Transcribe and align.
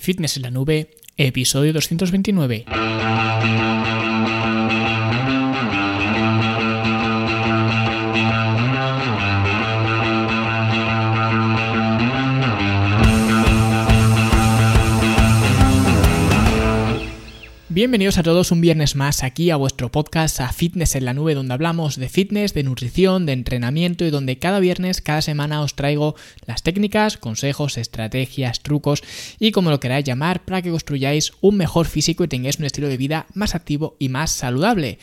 Fitness 0.00 0.38
en 0.38 0.44
la 0.44 0.50
Nube, 0.50 0.96
episodio 1.18 1.74
229. 1.74 2.64
Bienvenidos 17.80 18.18
a 18.18 18.22
todos 18.22 18.52
un 18.52 18.60
viernes 18.60 18.94
más 18.94 19.22
aquí 19.22 19.48
a 19.48 19.56
vuestro 19.56 19.90
podcast 19.90 20.38
a 20.42 20.52
Fitness 20.52 20.96
en 20.96 21.06
la 21.06 21.14
Nube 21.14 21.34
donde 21.34 21.54
hablamos 21.54 21.96
de 21.96 22.10
fitness, 22.10 22.52
de 22.52 22.62
nutrición, 22.62 23.24
de 23.24 23.32
entrenamiento 23.32 24.04
y 24.04 24.10
donde 24.10 24.36
cada 24.36 24.60
viernes, 24.60 25.00
cada 25.00 25.22
semana 25.22 25.62
os 25.62 25.76
traigo 25.76 26.14
las 26.44 26.62
técnicas, 26.62 27.16
consejos, 27.16 27.78
estrategias, 27.78 28.60
trucos 28.60 29.02
y 29.38 29.50
como 29.50 29.70
lo 29.70 29.80
queráis 29.80 30.04
llamar 30.04 30.44
para 30.44 30.60
que 30.60 30.68
construyáis 30.68 31.32
un 31.40 31.56
mejor 31.56 31.86
físico 31.86 32.22
y 32.22 32.28
tengáis 32.28 32.58
un 32.58 32.66
estilo 32.66 32.86
de 32.86 32.98
vida 32.98 33.24
más 33.32 33.54
activo 33.54 33.96
y 33.98 34.10
más 34.10 34.30
saludable. 34.30 34.98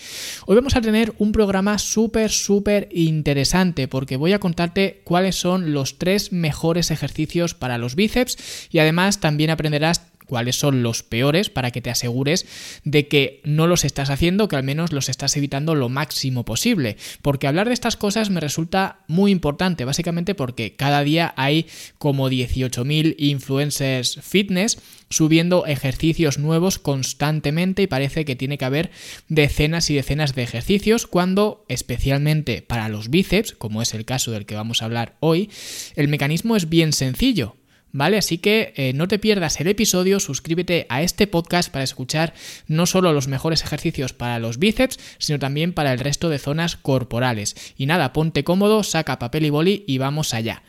Hoy 0.45 0.55
vamos 0.55 0.75
a 0.75 0.81
tener 0.81 1.15
un 1.17 1.31
programa 1.31 1.79
súper, 1.79 2.29
súper 2.29 2.89
interesante 2.91 3.87
porque 3.87 4.17
voy 4.17 4.33
a 4.33 4.39
contarte 4.39 5.01
cuáles 5.03 5.35
son 5.35 5.73
los 5.73 5.97
tres 5.97 6.31
mejores 6.31 6.91
ejercicios 6.91 7.55
para 7.55 7.79
los 7.79 7.95
bíceps 7.95 8.69
y 8.69 8.77
además 8.77 9.19
también 9.19 9.49
aprenderás 9.49 10.03
cuáles 10.27 10.57
son 10.57 10.83
los 10.83 11.03
peores 11.03 11.49
para 11.49 11.71
que 11.71 11.81
te 11.81 11.89
asegures 11.89 12.45
de 12.83 13.07
que 13.07 13.41
no 13.43 13.67
los 13.67 13.85
estás 13.85 14.09
haciendo, 14.09 14.47
que 14.47 14.55
al 14.55 14.63
menos 14.63 14.91
los 14.91 15.09
estás 15.09 15.35
evitando 15.37 15.73
lo 15.73 15.89
máximo 15.89 16.45
posible. 16.45 16.97
Porque 17.21 17.47
hablar 17.47 17.67
de 17.67 17.73
estas 17.73 17.97
cosas 17.97 18.29
me 18.29 18.39
resulta 18.39 18.99
muy 19.07 19.31
importante, 19.31 19.85
básicamente 19.85 20.35
porque 20.35 20.75
cada 20.75 21.03
día 21.03 21.33
hay 21.37 21.65
como 21.97 22.29
18.000 22.29 23.15
influencers 23.17 24.19
fitness 24.21 24.77
subiendo 25.09 25.65
ejercicios 25.65 26.37
nuevos 26.37 26.79
constantemente 26.79 27.81
y 27.81 27.87
parece 27.87 28.25
que 28.25 28.35
tiene 28.35 28.57
que 28.57 28.65
haber 28.65 28.91
decenas 29.29 29.89
y 29.89 29.95
decenas 29.95 30.35
de 30.35 30.43
ejercicios 30.43 31.07
cuando 31.07 31.65
especialmente 31.69 32.61
para 32.61 32.89
los 32.89 33.09
bíceps, 33.09 33.53
como 33.53 33.81
es 33.81 33.93
el 33.93 34.05
caso 34.05 34.31
del 34.31 34.45
que 34.45 34.55
vamos 34.55 34.81
a 34.81 34.85
hablar 34.85 35.15
hoy, 35.19 35.49
el 35.95 36.07
mecanismo 36.07 36.55
es 36.55 36.69
bien 36.69 36.93
sencillo. 36.93 37.55
¿Vale? 37.97 38.19
Así 38.19 38.37
que 38.37 38.73
eh, 38.75 38.93
no 38.93 39.07
te 39.07 39.17
pierdas 39.17 39.59
el 39.59 39.67
episodio, 39.67 40.19
suscríbete 40.19 40.85
a 40.87 41.01
este 41.01 41.25
podcast 41.25 41.71
para 41.71 41.83
escuchar 41.83 42.35
no 42.67 42.85
solo 42.85 43.11
los 43.11 43.27
mejores 43.27 43.63
ejercicios 43.63 44.13
para 44.13 44.37
los 44.37 44.59
bíceps, 44.59 44.99
sino 45.17 45.39
también 45.39 45.73
para 45.73 45.91
el 45.91 45.99
resto 45.99 46.29
de 46.29 46.37
zonas 46.37 46.75
corporales. 46.75 47.55
Y 47.75 47.87
nada, 47.87 48.13
ponte 48.13 48.43
cómodo, 48.43 48.83
saca 48.83 49.17
papel 49.17 49.45
y 49.45 49.49
boli 49.49 49.83
y 49.87 49.97
vamos 49.97 50.35
allá. 50.35 50.61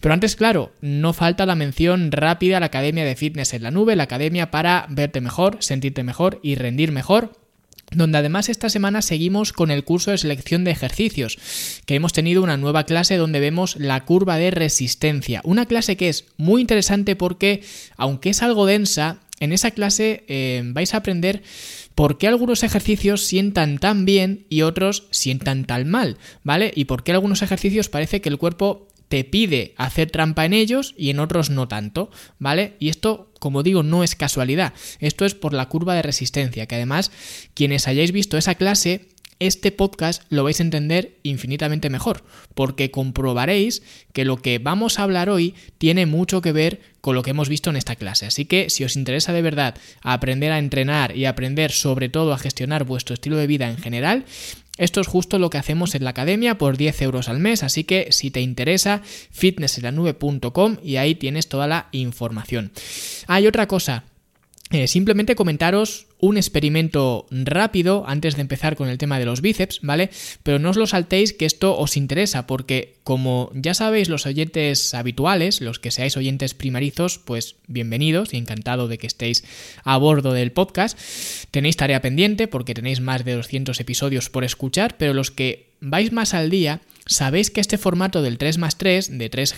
Pero 0.00 0.14
antes, 0.14 0.34
claro, 0.34 0.72
no 0.80 1.12
falta 1.12 1.44
la 1.44 1.54
mención 1.54 2.10
rápida 2.10 2.56
a 2.56 2.60
la 2.60 2.66
Academia 2.66 3.04
de 3.04 3.16
Fitness 3.16 3.52
en 3.52 3.64
la 3.64 3.70
Nube, 3.70 3.94
la 3.94 4.04
academia 4.04 4.50
para 4.50 4.86
verte 4.88 5.20
mejor, 5.20 5.58
sentirte 5.60 6.02
mejor 6.04 6.40
y 6.42 6.54
rendir 6.54 6.90
mejor 6.90 7.41
donde 7.94 8.18
además 8.18 8.48
esta 8.48 8.68
semana 8.68 9.02
seguimos 9.02 9.52
con 9.52 9.70
el 9.70 9.84
curso 9.84 10.10
de 10.10 10.18
selección 10.18 10.64
de 10.64 10.70
ejercicios, 10.70 11.38
que 11.86 11.94
hemos 11.94 12.12
tenido 12.12 12.42
una 12.42 12.56
nueva 12.56 12.84
clase 12.84 13.16
donde 13.16 13.40
vemos 13.40 13.76
la 13.76 14.04
curva 14.04 14.38
de 14.38 14.50
resistencia. 14.50 15.40
Una 15.44 15.66
clase 15.66 15.96
que 15.96 16.08
es 16.08 16.26
muy 16.36 16.60
interesante 16.60 17.16
porque, 17.16 17.62
aunque 17.96 18.30
es 18.30 18.42
algo 18.42 18.66
densa, 18.66 19.20
en 19.40 19.52
esa 19.52 19.72
clase 19.72 20.24
eh, 20.28 20.62
vais 20.66 20.94
a 20.94 20.98
aprender 20.98 21.42
por 21.94 22.16
qué 22.16 22.28
algunos 22.28 22.62
ejercicios 22.62 23.22
sientan 23.22 23.78
tan 23.78 24.04
bien 24.04 24.46
y 24.48 24.62
otros 24.62 25.08
sientan 25.10 25.64
tan 25.64 25.88
mal, 25.88 26.16
¿vale? 26.44 26.72
Y 26.74 26.84
por 26.84 27.02
qué 27.02 27.12
algunos 27.12 27.42
ejercicios 27.42 27.88
parece 27.88 28.20
que 28.20 28.28
el 28.28 28.38
cuerpo 28.38 28.88
te 29.12 29.24
pide 29.24 29.74
hacer 29.76 30.10
trampa 30.10 30.46
en 30.46 30.54
ellos 30.54 30.94
y 30.96 31.10
en 31.10 31.20
otros 31.20 31.50
no 31.50 31.68
tanto, 31.68 32.10
¿vale? 32.38 32.76
Y 32.78 32.88
esto, 32.88 33.30
como 33.40 33.62
digo, 33.62 33.82
no 33.82 34.02
es 34.02 34.16
casualidad, 34.16 34.72
esto 35.00 35.26
es 35.26 35.34
por 35.34 35.52
la 35.52 35.68
curva 35.68 35.94
de 35.94 36.00
resistencia, 36.00 36.64
que 36.64 36.76
además 36.76 37.12
quienes 37.52 37.88
hayáis 37.88 38.10
visto 38.10 38.38
esa 38.38 38.54
clase 38.54 39.10
este 39.38 39.70
podcast 39.70 40.22
lo 40.30 40.44
vais 40.44 40.60
a 40.60 40.62
entender 40.62 41.18
infinitamente 41.24 41.90
mejor, 41.90 42.24
porque 42.54 42.90
comprobaréis 42.90 43.82
que 44.14 44.24
lo 44.24 44.38
que 44.38 44.58
vamos 44.58 44.98
a 44.98 45.02
hablar 45.02 45.28
hoy 45.28 45.56
tiene 45.76 46.06
mucho 46.06 46.40
que 46.40 46.52
ver 46.52 46.80
con 47.02 47.14
lo 47.14 47.22
que 47.22 47.32
hemos 47.32 47.50
visto 47.50 47.68
en 47.68 47.76
esta 47.76 47.96
clase. 47.96 48.24
Así 48.24 48.46
que 48.46 48.70
si 48.70 48.84
os 48.84 48.96
interesa 48.96 49.34
de 49.34 49.42
verdad 49.42 49.74
aprender 50.00 50.52
a 50.52 50.58
entrenar 50.58 51.14
y 51.14 51.26
aprender 51.26 51.72
sobre 51.72 52.08
todo 52.08 52.32
a 52.32 52.38
gestionar 52.38 52.84
vuestro 52.84 53.12
estilo 53.12 53.36
de 53.36 53.48
vida 53.48 53.68
en 53.68 53.78
general, 53.78 54.24
esto 54.82 55.00
es 55.00 55.06
justo 55.06 55.38
lo 55.38 55.48
que 55.48 55.58
hacemos 55.58 55.94
en 55.94 56.02
la 56.04 56.10
academia 56.10 56.58
por 56.58 56.76
10 56.76 57.02
euros 57.02 57.28
al 57.28 57.38
mes, 57.38 57.62
así 57.62 57.84
que 57.84 58.08
si 58.10 58.32
te 58.32 58.40
interesa, 58.40 59.00
fitnessenlanube.com 59.30 60.78
y 60.82 60.96
ahí 60.96 61.14
tienes 61.14 61.48
toda 61.48 61.68
la 61.68 61.86
información. 61.92 62.72
Hay 63.28 63.46
otra 63.46 63.68
cosa, 63.68 64.04
eh, 64.72 64.88
simplemente 64.88 65.34
comentaros 65.34 66.06
un 66.18 66.38
experimento 66.38 67.26
rápido 67.30 68.04
antes 68.06 68.36
de 68.36 68.40
empezar 68.40 68.74
con 68.74 68.88
el 68.88 68.96
tema 68.96 69.18
de 69.18 69.26
los 69.26 69.42
bíceps, 69.42 69.80
¿vale? 69.82 70.08
Pero 70.42 70.58
no 70.58 70.70
os 70.70 70.76
lo 70.76 70.86
saltéis 70.86 71.34
que 71.34 71.44
esto 71.44 71.76
os 71.76 71.96
interesa 71.98 72.46
porque 72.46 72.94
como 73.04 73.50
ya 73.54 73.74
sabéis 73.74 74.08
los 74.08 74.24
oyentes 74.24 74.94
habituales, 74.94 75.60
los 75.60 75.78
que 75.78 75.90
seáis 75.90 76.16
oyentes 76.16 76.54
primarizos, 76.54 77.18
pues 77.18 77.56
bienvenidos 77.66 78.32
y 78.32 78.38
encantado 78.38 78.88
de 78.88 78.96
que 78.96 79.06
estéis 79.06 79.44
a 79.84 79.98
bordo 79.98 80.32
del 80.32 80.52
podcast. 80.52 80.98
Tenéis 81.50 81.76
tarea 81.76 82.00
pendiente 82.00 82.48
porque 82.48 82.72
tenéis 82.72 83.00
más 83.00 83.26
de 83.26 83.34
200 83.34 83.78
episodios 83.78 84.30
por 84.30 84.42
escuchar, 84.42 84.96
pero 84.96 85.12
los 85.12 85.30
que 85.30 85.66
vais 85.80 86.12
más 86.12 86.32
al 86.32 86.48
día, 86.48 86.80
sabéis 87.06 87.50
que 87.50 87.60
este 87.60 87.78
formato 87.78 88.22
del 88.22 88.38
3 88.38 88.58
más 88.58 88.78
3, 88.78 89.18
de 89.18 89.28
3, 89.28 89.52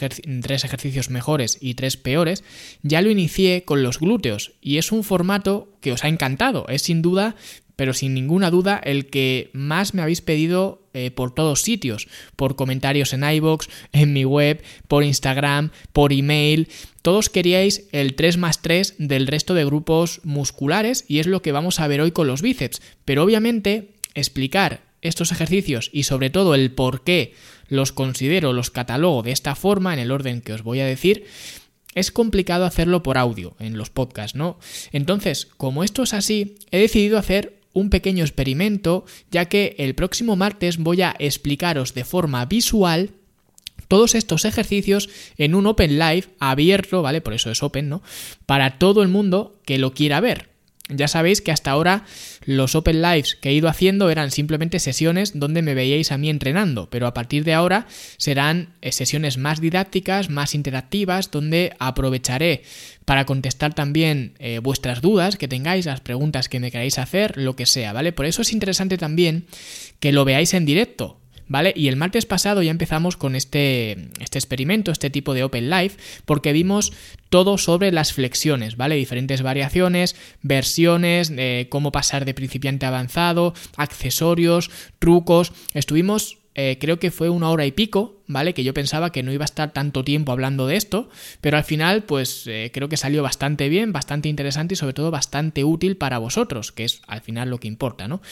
ejercicios 0.64 1.10
mejores 1.10 1.58
y 1.60 1.74
3 1.74 1.96
peores, 1.96 2.44
ya 2.82 3.02
lo 3.02 3.10
inicié 3.10 3.64
con 3.64 3.82
los 3.82 3.98
glúteos 3.98 4.52
y 4.60 4.78
es 4.78 4.92
un 4.92 5.04
formato 5.04 5.68
que 5.80 5.92
os 5.92 6.04
ha 6.04 6.08
encantado. 6.08 6.66
Es 6.68 6.82
sin 6.82 7.02
duda, 7.02 7.36
pero 7.76 7.92
sin 7.92 8.14
ninguna 8.14 8.50
duda, 8.50 8.80
el 8.82 9.06
que 9.06 9.50
más 9.52 9.94
me 9.94 10.02
habéis 10.02 10.20
pedido 10.20 10.82
eh, 10.94 11.10
por 11.10 11.34
todos 11.34 11.62
sitios, 11.62 12.06
por 12.36 12.54
comentarios 12.54 13.12
en 13.12 13.24
iBox, 13.24 13.68
en 13.92 14.12
mi 14.12 14.24
web, 14.24 14.62
por 14.86 15.02
Instagram, 15.02 15.70
por 15.92 16.12
email. 16.12 16.68
Todos 17.02 17.30
queríais 17.30 17.88
el 17.92 18.14
3 18.14 18.36
más 18.36 18.62
3 18.62 18.94
del 18.98 19.26
resto 19.26 19.54
de 19.54 19.64
grupos 19.64 20.20
musculares 20.22 21.04
y 21.08 21.18
es 21.18 21.26
lo 21.26 21.42
que 21.42 21.52
vamos 21.52 21.80
a 21.80 21.88
ver 21.88 22.00
hoy 22.00 22.12
con 22.12 22.28
los 22.28 22.42
bíceps. 22.42 22.80
Pero 23.04 23.24
obviamente 23.24 23.90
explicar 24.14 24.82
estos 25.04 25.30
ejercicios 25.30 25.90
y 25.92 26.02
sobre 26.02 26.30
todo 26.30 26.54
el 26.56 26.72
por 26.72 27.04
qué 27.04 27.34
los 27.68 27.92
considero, 27.92 28.52
los 28.52 28.70
catalogo 28.70 29.22
de 29.22 29.30
esta 29.30 29.54
forma 29.54 29.94
en 29.94 30.00
el 30.00 30.10
orden 30.10 30.40
que 30.40 30.52
os 30.52 30.62
voy 30.62 30.80
a 30.80 30.86
decir, 30.86 31.26
es 31.94 32.10
complicado 32.10 32.64
hacerlo 32.64 33.02
por 33.02 33.18
audio 33.18 33.54
en 33.60 33.78
los 33.78 33.90
podcasts, 33.90 34.36
¿no? 34.36 34.58
Entonces, 34.90 35.46
como 35.56 35.84
esto 35.84 36.02
es 36.02 36.12
así, 36.12 36.56
he 36.70 36.78
decidido 36.78 37.18
hacer 37.18 37.60
un 37.72 37.90
pequeño 37.90 38.24
experimento, 38.24 39.04
ya 39.30 39.46
que 39.46 39.76
el 39.78 39.94
próximo 39.94 40.36
martes 40.36 40.78
voy 40.78 41.02
a 41.02 41.14
explicaros 41.18 41.94
de 41.94 42.04
forma 42.04 42.44
visual 42.46 43.10
todos 43.88 44.14
estos 44.14 44.44
ejercicios 44.44 45.10
en 45.36 45.54
un 45.54 45.66
Open 45.66 45.98
Live 45.98 46.28
abierto, 46.38 47.02
¿vale? 47.02 47.20
Por 47.20 47.34
eso 47.34 47.50
es 47.50 47.62
Open, 47.62 47.88
¿no? 47.88 48.02
Para 48.46 48.78
todo 48.78 49.02
el 49.02 49.08
mundo 49.08 49.60
que 49.66 49.78
lo 49.78 49.92
quiera 49.92 50.20
ver. 50.20 50.53
Ya 50.90 51.08
sabéis 51.08 51.40
que 51.40 51.50
hasta 51.50 51.70
ahora 51.70 52.04
los 52.44 52.74
Open 52.74 53.00
Lives 53.00 53.36
que 53.36 53.48
he 53.48 53.54
ido 53.54 53.70
haciendo 53.70 54.10
eran 54.10 54.30
simplemente 54.30 54.78
sesiones 54.78 55.38
donde 55.38 55.62
me 55.62 55.72
veíais 55.72 56.12
a 56.12 56.18
mí 56.18 56.28
entrenando, 56.28 56.90
pero 56.90 57.06
a 57.06 57.14
partir 57.14 57.42
de 57.44 57.54
ahora 57.54 57.86
serán 58.18 58.74
eh, 58.82 58.92
sesiones 58.92 59.38
más 59.38 59.62
didácticas, 59.62 60.28
más 60.28 60.54
interactivas, 60.54 61.30
donde 61.30 61.74
aprovecharé 61.78 62.64
para 63.06 63.24
contestar 63.24 63.72
también 63.72 64.34
eh, 64.38 64.58
vuestras 64.58 65.00
dudas 65.00 65.38
que 65.38 65.48
tengáis, 65.48 65.86
las 65.86 66.00
preguntas 66.00 66.50
que 66.50 66.60
me 66.60 66.70
queráis 66.70 66.98
hacer, 66.98 67.38
lo 67.38 67.56
que 67.56 67.64
sea, 67.64 67.94
¿vale? 67.94 68.12
Por 68.12 68.26
eso 68.26 68.42
es 68.42 68.52
interesante 68.52 68.98
también 68.98 69.46
que 70.00 70.12
lo 70.12 70.26
veáis 70.26 70.52
en 70.52 70.66
directo, 70.66 71.18
¿vale? 71.48 71.72
Y 71.76 71.88
el 71.88 71.96
martes 71.96 72.26
pasado 72.26 72.62
ya 72.62 72.70
empezamos 72.70 73.16
con 73.16 73.36
este, 73.36 74.10
este 74.20 74.38
experimento, 74.38 74.90
este 74.90 75.10
tipo 75.10 75.34
de 75.34 75.44
Open 75.44 75.70
Life, 75.70 75.98
porque 76.24 76.52
vimos 76.52 76.92
todo 77.28 77.58
sobre 77.58 77.92
las 77.92 78.12
flexiones, 78.12 78.76
¿vale? 78.76 78.96
Diferentes 78.96 79.42
variaciones, 79.42 80.16
versiones, 80.42 81.32
eh, 81.36 81.66
cómo 81.70 81.92
pasar 81.92 82.24
de 82.24 82.34
principiante 82.34 82.86
a 82.86 82.90
avanzado, 82.90 83.54
accesorios, 83.76 84.70
trucos. 84.98 85.52
Estuvimos 85.74 86.38
eh, 86.56 86.78
creo 86.80 87.00
que 87.00 87.10
fue 87.10 87.28
una 87.30 87.50
hora 87.50 87.66
y 87.66 87.72
pico, 87.72 88.22
¿vale? 88.28 88.54
Que 88.54 88.62
yo 88.62 88.72
pensaba 88.74 89.10
que 89.10 89.24
no 89.24 89.32
iba 89.32 89.42
a 89.42 89.46
estar 89.46 89.72
tanto 89.72 90.04
tiempo 90.04 90.30
hablando 90.30 90.68
de 90.68 90.76
esto, 90.76 91.08
pero 91.40 91.56
al 91.56 91.64
final, 91.64 92.04
pues 92.04 92.46
eh, 92.46 92.70
creo 92.72 92.88
que 92.88 92.96
salió 92.96 93.22
bastante 93.24 93.68
bien, 93.68 93.92
bastante 93.92 94.28
interesante 94.28 94.74
y 94.74 94.76
sobre 94.76 94.92
todo 94.92 95.10
bastante 95.10 95.64
útil 95.64 95.96
para 95.96 96.18
vosotros, 96.18 96.70
que 96.70 96.84
es 96.84 97.02
al 97.08 97.22
final 97.22 97.50
lo 97.50 97.58
que 97.58 97.66
importa, 97.66 98.06
¿no? 98.06 98.22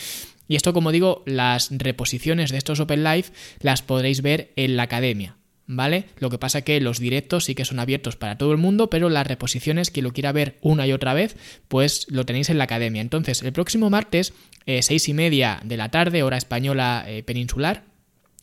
Y 0.52 0.56
esto, 0.56 0.75
como 0.75 0.93
digo, 0.93 1.22
las 1.25 1.70
reposiciones 1.70 2.50
de 2.50 2.58
estos 2.58 2.78
Open 2.78 3.02
Live 3.02 3.28
las 3.60 3.81
podréis 3.81 4.20
ver 4.20 4.52
en 4.56 4.76
la 4.76 4.82
academia. 4.82 5.38
¿Vale? 5.66 6.04
Lo 6.19 6.28
que 6.28 6.37
pasa 6.37 6.60
que 6.60 6.78
los 6.78 6.99
directos 6.99 7.46
sí 7.46 7.54
que 7.54 7.64
son 7.64 7.78
abiertos 7.78 8.16
para 8.16 8.37
todo 8.37 8.52
el 8.52 8.58
mundo, 8.58 8.90
pero 8.90 9.08
las 9.08 9.26
reposiciones, 9.26 9.90
quien 9.90 10.04
lo 10.04 10.12
quiera 10.12 10.31
ver 10.31 10.58
una 10.60 10.87
y 10.87 10.93
otra 10.93 11.14
vez, 11.14 11.37
pues 11.69 12.04
lo 12.10 12.26
tenéis 12.26 12.50
en 12.50 12.58
la 12.58 12.64
academia. 12.64 13.00
Entonces, 13.00 13.43
el 13.43 13.54
próximo 13.54 13.88
martes, 13.88 14.34
eh, 14.66 14.82
seis 14.82 15.08
y 15.08 15.14
media 15.14 15.58
de 15.64 15.78
la 15.78 15.90
tarde, 15.90 16.22
hora 16.22 16.37
española 16.37 17.02
eh, 17.06 17.22
peninsular, 17.22 17.84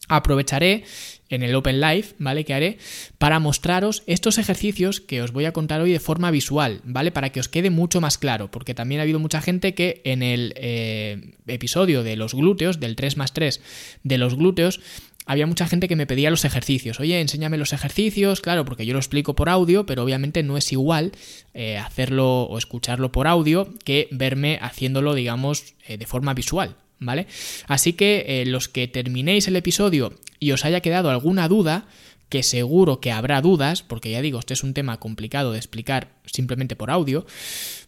aprovecharé 0.09 0.83
en 1.29 1.43
el 1.43 1.55
Open 1.55 1.79
Live, 1.79 2.07
¿vale? 2.17 2.43
Que 2.43 2.53
haré 2.53 2.77
para 3.17 3.39
mostraros 3.39 4.03
estos 4.07 4.37
ejercicios 4.37 4.99
que 4.99 5.21
os 5.21 5.31
voy 5.31 5.45
a 5.45 5.53
contar 5.53 5.79
hoy 5.79 5.91
de 5.91 5.99
forma 5.99 6.31
visual, 6.31 6.81
¿vale? 6.83 7.11
Para 7.11 7.29
que 7.31 7.39
os 7.39 7.47
quede 7.47 7.69
mucho 7.69 8.01
más 8.01 8.17
claro, 8.17 8.51
porque 8.51 8.73
también 8.73 8.99
ha 8.99 9.03
habido 9.03 9.19
mucha 9.19 9.41
gente 9.41 9.73
que 9.73 10.01
en 10.03 10.23
el 10.23 10.53
eh, 10.57 11.35
episodio 11.47 12.03
de 12.03 12.15
los 12.15 12.33
glúteos, 12.33 12.79
del 12.79 12.95
3 12.95 13.17
más 13.17 13.33
3 13.33 13.61
de 14.03 14.17
los 14.17 14.35
glúteos, 14.35 14.81
había 15.29 15.45
mucha 15.45 15.67
gente 15.67 15.87
que 15.87 15.95
me 15.95 16.07
pedía 16.07 16.31
los 16.31 16.43
ejercicios. 16.43 16.99
Oye, 16.99 17.21
enséñame 17.21 17.59
los 17.59 17.71
ejercicios, 17.71 18.41
claro, 18.41 18.65
porque 18.65 18.87
yo 18.87 18.93
lo 18.93 18.99
explico 18.99 19.35
por 19.35 19.47
audio, 19.47 19.85
pero 19.85 20.03
obviamente 20.03 20.41
no 20.41 20.57
es 20.57 20.71
igual 20.71 21.11
eh, 21.53 21.77
hacerlo 21.77 22.43
o 22.43 22.57
escucharlo 22.57 23.11
por 23.11 23.27
audio 23.27 23.71
que 23.85 24.07
verme 24.09 24.57
haciéndolo, 24.59 25.13
digamos, 25.13 25.75
eh, 25.87 25.99
de 25.99 26.07
forma 26.07 26.33
visual, 26.33 26.77
¿vale? 26.99 27.27
Así 27.67 27.93
que 27.93 28.25
eh, 28.27 28.45
los 28.45 28.69
que 28.69 28.87
terminéis 28.87 29.47
el 29.47 29.55
episodio 29.55 30.13
y 30.39 30.51
os 30.51 30.65
haya 30.65 30.81
quedado 30.81 31.09
alguna 31.09 31.47
duda, 31.47 31.87
que 32.29 32.43
seguro 32.43 33.01
que 33.01 33.11
habrá 33.11 33.41
dudas, 33.41 33.81
porque 33.81 34.11
ya 34.11 34.21
digo, 34.21 34.39
este 34.39 34.53
es 34.53 34.63
un 34.63 34.73
tema 34.73 34.99
complicado 34.99 35.51
de 35.51 35.57
explicar 35.57 36.09
simplemente 36.25 36.75
por 36.75 36.91
audio, 36.91 37.25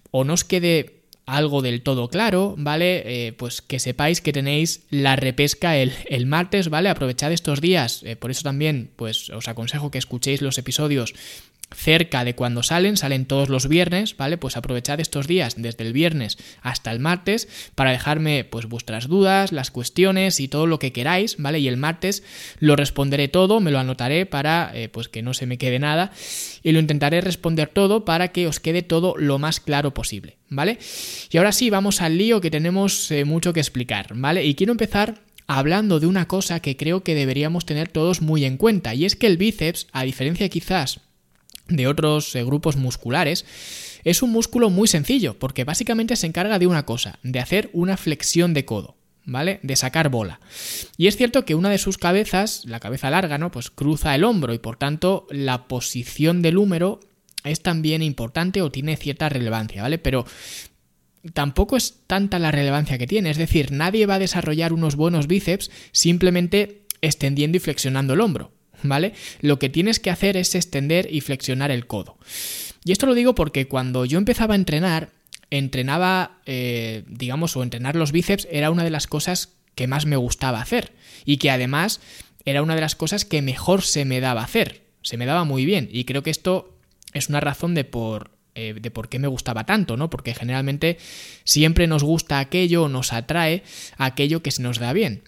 o 0.10 0.24
no 0.24 0.34
os 0.34 0.44
quede 0.44 1.02
algo 1.26 1.62
del 1.62 1.82
todo 1.82 2.10
claro, 2.10 2.56
¿vale? 2.58 3.04
Eh, 3.06 3.34
pues 3.34 3.62
que 3.62 3.80
sepáis 3.80 4.22
que 4.22 4.34
tenéis 4.34 4.84
la 4.90 5.16
repesca 5.16 5.78
el, 5.78 5.94
el 6.10 6.26
martes, 6.26 6.70
¿vale? 6.70 6.90
Aprovechad 6.90 7.32
estos 7.32 7.62
días, 7.62 8.02
eh, 8.04 8.16
por 8.16 8.32
eso 8.32 8.42
también, 8.42 8.92
pues 8.96 9.30
os 9.30 9.48
aconsejo 9.48 9.92
que 9.92 10.00
escuchéis 10.00 10.42
los 10.42 10.58
episodios 10.58 11.14
cerca 11.76 12.24
de 12.26 12.36
cuando 12.36 12.64
salen, 12.64 12.98
salen 12.98 13.26
todos 13.26 13.50
los 13.50 13.68
viernes, 13.68 14.16
¿vale? 14.18 14.38
Pues 14.38 14.58
aprovechad 14.58 15.00
estos 15.00 15.28
días 15.28 15.56
desde 15.58 15.86
el 15.86 15.94
viernes 15.94 16.38
hasta 16.62 16.92
el 16.92 17.00
martes 17.00 17.48
para 17.76 17.92
dejarme 17.92 18.44
pues 18.44 18.66
vuestras 18.66 19.08
dudas, 19.08 19.52
las 19.52 19.72
cuestiones 19.72 20.40
y 20.40 20.48
todo 20.48 20.68
lo 20.68 20.80
que 20.80 20.92
queráis, 20.92 21.38
¿vale? 21.38 21.60
Y 21.60 21.68
el 21.68 21.78
martes 21.78 22.24
lo 22.60 22.76
responderé 22.76 23.28
todo, 23.28 23.60
me 23.60 23.72
lo 23.72 23.80
anotaré 23.80 24.26
para 24.26 24.72
eh, 24.74 24.90
pues 24.90 25.08
que 25.10 25.22
no 25.22 25.34
se 25.34 25.46
me 25.46 25.58
quede 25.58 25.80
nada 25.80 26.12
y 26.64 26.72
lo 26.72 26.80
intentaré 26.80 27.22
responder 27.22 27.70
todo 27.70 28.06
para 28.06 28.30
que 28.30 28.48
os 28.48 28.60
quede 28.60 28.82
todo 28.82 29.16
lo 29.18 29.40
más 29.40 29.60
claro 29.60 29.94
posible, 29.94 30.38
¿vale? 30.50 30.78
Y 31.32 31.38
ahora 31.38 31.52
sí, 31.52 31.70
vamos 31.70 32.02
al 32.02 32.18
lío 32.18 32.42
que 32.42 32.52
tenemos 32.52 33.10
eh, 33.12 33.26
mucho 33.26 33.54
que 33.54 33.60
explicar, 33.60 34.08
¿vale? 34.14 34.46
Y 34.46 34.56
quiero 34.56 34.72
empezar 34.72 35.22
hablando 35.48 36.00
de 36.00 36.08
una 36.08 36.28
cosa 36.28 36.60
que 36.60 36.78
creo 36.78 37.04
que 37.04 37.16
deberíamos 37.16 37.66
tener 37.66 37.88
todos 37.90 38.22
muy 38.22 38.46
en 38.46 38.58
cuenta 38.58 38.94
y 38.94 39.06
es 39.06 39.16
que 39.16 39.28
el 39.28 39.38
bíceps, 39.38 39.88
a 39.92 40.04
diferencia 40.04 40.48
quizás 40.50 41.02
de 41.72 41.88
otros 41.88 42.36
eh, 42.36 42.44
grupos 42.44 42.76
musculares, 42.76 43.46
es 44.04 44.22
un 44.22 44.32
músculo 44.32 44.70
muy 44.70 44.88
sencillo, 44.88 45.38
porque 45.38 45.64
básicamente 45.64 46.16
se 46.16 46.28
encarga 46.28 46.60
de 46.60 46.68
una 46.68 46.86
cosa, 46.86 47.20
de 47.24 47.40
hacer 47.40 47.70
una 47.74 47.98
flexión 47.98 48.54
de 48.54 48.66
codo. 48.66 48.96
¿Vale? 49.24 49.60
De 49.62 49.76
sacar 49.76 50.10
bola. 50.10 50.40
Y 50.98 51.06
es 51.06 51.16
cierto 51.16 51.46
que 51.46 51.54
una 51.54 51.70
de 51.70 51.78
sus 51.78 52.00
cabezas, 52.00 52.64
la 52.66 52.80
cabeza 52.80 53.12
larga, 53.12 53.38
¿no? 53.38 53.52
Pues 53.52 53.70
cruza 53.70 54.16
el 54.16 54.24
hombro 54.24 54.52
y 54.52 54.58
por 54.58 54.78
tanto 54.78 55.28
la 55.30 55.68
posición 55.68 56.42
del 56.42 56.58
húmero 56.58 57.02
es 57.44 57.62
también 57.62 58.02
importante 58.02 58.64
o 58.64 58.72
tiene 58.72 58.98
cierta 58.98 59.30
relevancia, 59.30 59.84
¿vale? 59.84 60.00
Pero 60.00 60.26
tampoco 61.34 61.78
es 61.78 62.02
tanta 62.08 62.40
la 62.40 62.50
relevancia 62.52 62.98
que 62.98 63.08
tiene. 63.08 63.30
Es 63.30 63.38
decir, 63.38 63.72
nadie 63.72 64.08
va 64.08 64.16
a 64.16 64.20
desarrollar 64.20 64.74
unos 64.74 64.96
buenos 64.96 65.28
bíceps 65.28 65.70
simplemente 65.92 66.86
extendiendo 67.02 67.58
y 67.58 67.60
flexionando 67.60 68.14
el 68.14 68.22
hombro. 68.22 68.52
¿Vale? 68.84 69.14
Lo 69.42 69.60
que 69.60 69.70
tienes 69.70 70.00
que 70.00 70.10
hacer 70.10 70.38
es 70.38 70.56
extender 70.56 71.08
y 71.12 71.22
flexionar 71.22 71.72
el 71.72 71.88
codo. 71.88 72.18
Y 72.84 72.92
esto 72.92 73.06
lo 73.06 73.14
digo 73.14 73.36
porque 73.36 73.68
cuando 73.68 74.06
yo 74.06 74.18
empezaba 74.18 74.54
a 74.54 74.58
entrenar, 74.58 75.12
entrenaba, 75.50 76.40
eh, 76.46 77.04
digamos, 77.08 77.56
o 77.56 77.64
entrenar 77.64 77.96
los 77.96 78.12
bíceps 78.12 78.48
era 78.52 78.72
una 78.72 78.84
de 78.84 78.90
las 78.90 79.08
cosas 79.08 79.50
que 79.76 79.88
más 79.88 80.06
me 80.06 80.16
gustaba 80.16 80.62
hacer 80.62 80.94
y 81.26 81.38
que 81.38 81.52
además 81.52 82.02
era 82.46 82.64
una 82.64 82.76
de 82.76 82.82
las 82.82 82.96
cosas 82.96 83.26
que 83.26 83.42
mejor 83.42 83.84
se 83.84 84.06
me 84.06 84.20
daba 84.20 84.44
hacer. 84.44 84.82
Se 85.04 85.18
me 85.18 85.26
daba 85.26 85.44
muy 85.44 85.66
bien 85.66 85.90
y 85.92 86.06
creo 86.06 86.24
que 86.24 86.30
esto 86.30 86.78
es 87.14 87.30
una 87.30 87.40
razón 87.40 87.76
de 87.76 87.84
por, 87.84 88.32
eh, 88.56 88.74
de 88.80 88.92
por 88.92 89.10
qué 89.10 89.20
me 89.20 89.28
gustaba 89.28 89.66
tanto, 89.66 89.98
¿no? 89.98 90.10
Porque 90.10 90.34
generalmente 90.34 90.98
siempre 91.44 91.88
nos 91.88 92.04
gusta 92.04 92.40
aquello, 92.40 92.88
nos 92.88 93.14
atrae 93.14 93.64
aquello 93.98 94.42
que 94.42 94.52
se 94.52 94.62
nos 94.62 94.80
da 94.80 94.94
bien. 94.94 95.24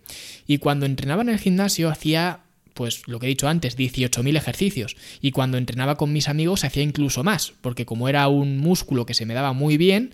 Y 0.47 0.57
cuando 0.57 0.85
entrenaba 0.85 1.21
en 1.21 1.29
el 1.29 1.39
gimnasio 1.39 1.89
hacía 1.89 2.41
pues 2.73 3.07
lo 3.07 3.19
que 3.19 3.27
he 3.27 3.29
dicho 3.29 3.47
antes, 3.47 3.77
18.000 3.77 4.37
ejercicios. 4.37 4.95
Y 5.21 5.31
cuando 5.31 5.57
entrenaba 5.57 5.95
con 5.95 6.11
mis 6.11 6.27
amigos 6.27 6.63
hacía 6.63 6.83
incluso 6.83 7.23
más, 7.23 7.53
porque 7.61 7.85
como 7.85 8.09
era 8.09 8.27
un 8.27 8.57
músculo 8.57 9.05
que 9.05 9.13
se 9.13 9.25
me 9.25 9.33
daba 9.33 9.53
muy 9.53 9.77
bien, 9.77 10.13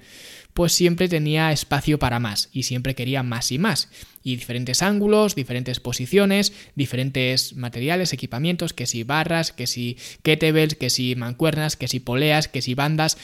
pues 0.54 0.74
siempre 0.74 1.08
tenía 1.08 1.52
espacio 1.52 2.00
para 2.00 2.20
más 2.20 2.50
y 2.52 2.64
siempre 2.64 2.96
quería 2.96 3.24
más 3.24 3.52
y 3.52 3.58
más. 3.58 3.90
Y 4.24 4.36
diferentes 4.36 4.82
ángulos, 4.82 5.36
diferentes 5.36 5.80
posiciones, 5.80 6.54
diferentes 6.76 7.56
materiales, 7.56 8.14
equipamientos, 8.14 8.74
que 8.74 8.86
si 8.86 9.04
barras, 9.04 9.54
que 9.54 9.68
si 9.68 9.98
kettlebells, 10.24 10.76
que 10.76 10.90
si 10.90 11.16
mancuernas, 11.16 11.78
que 11.78 11.88
si 11.88 12.00
poleas, 12.00 12.48
que 12.48 12.62
si 12.62 12.74
bandas, 12.74 13.18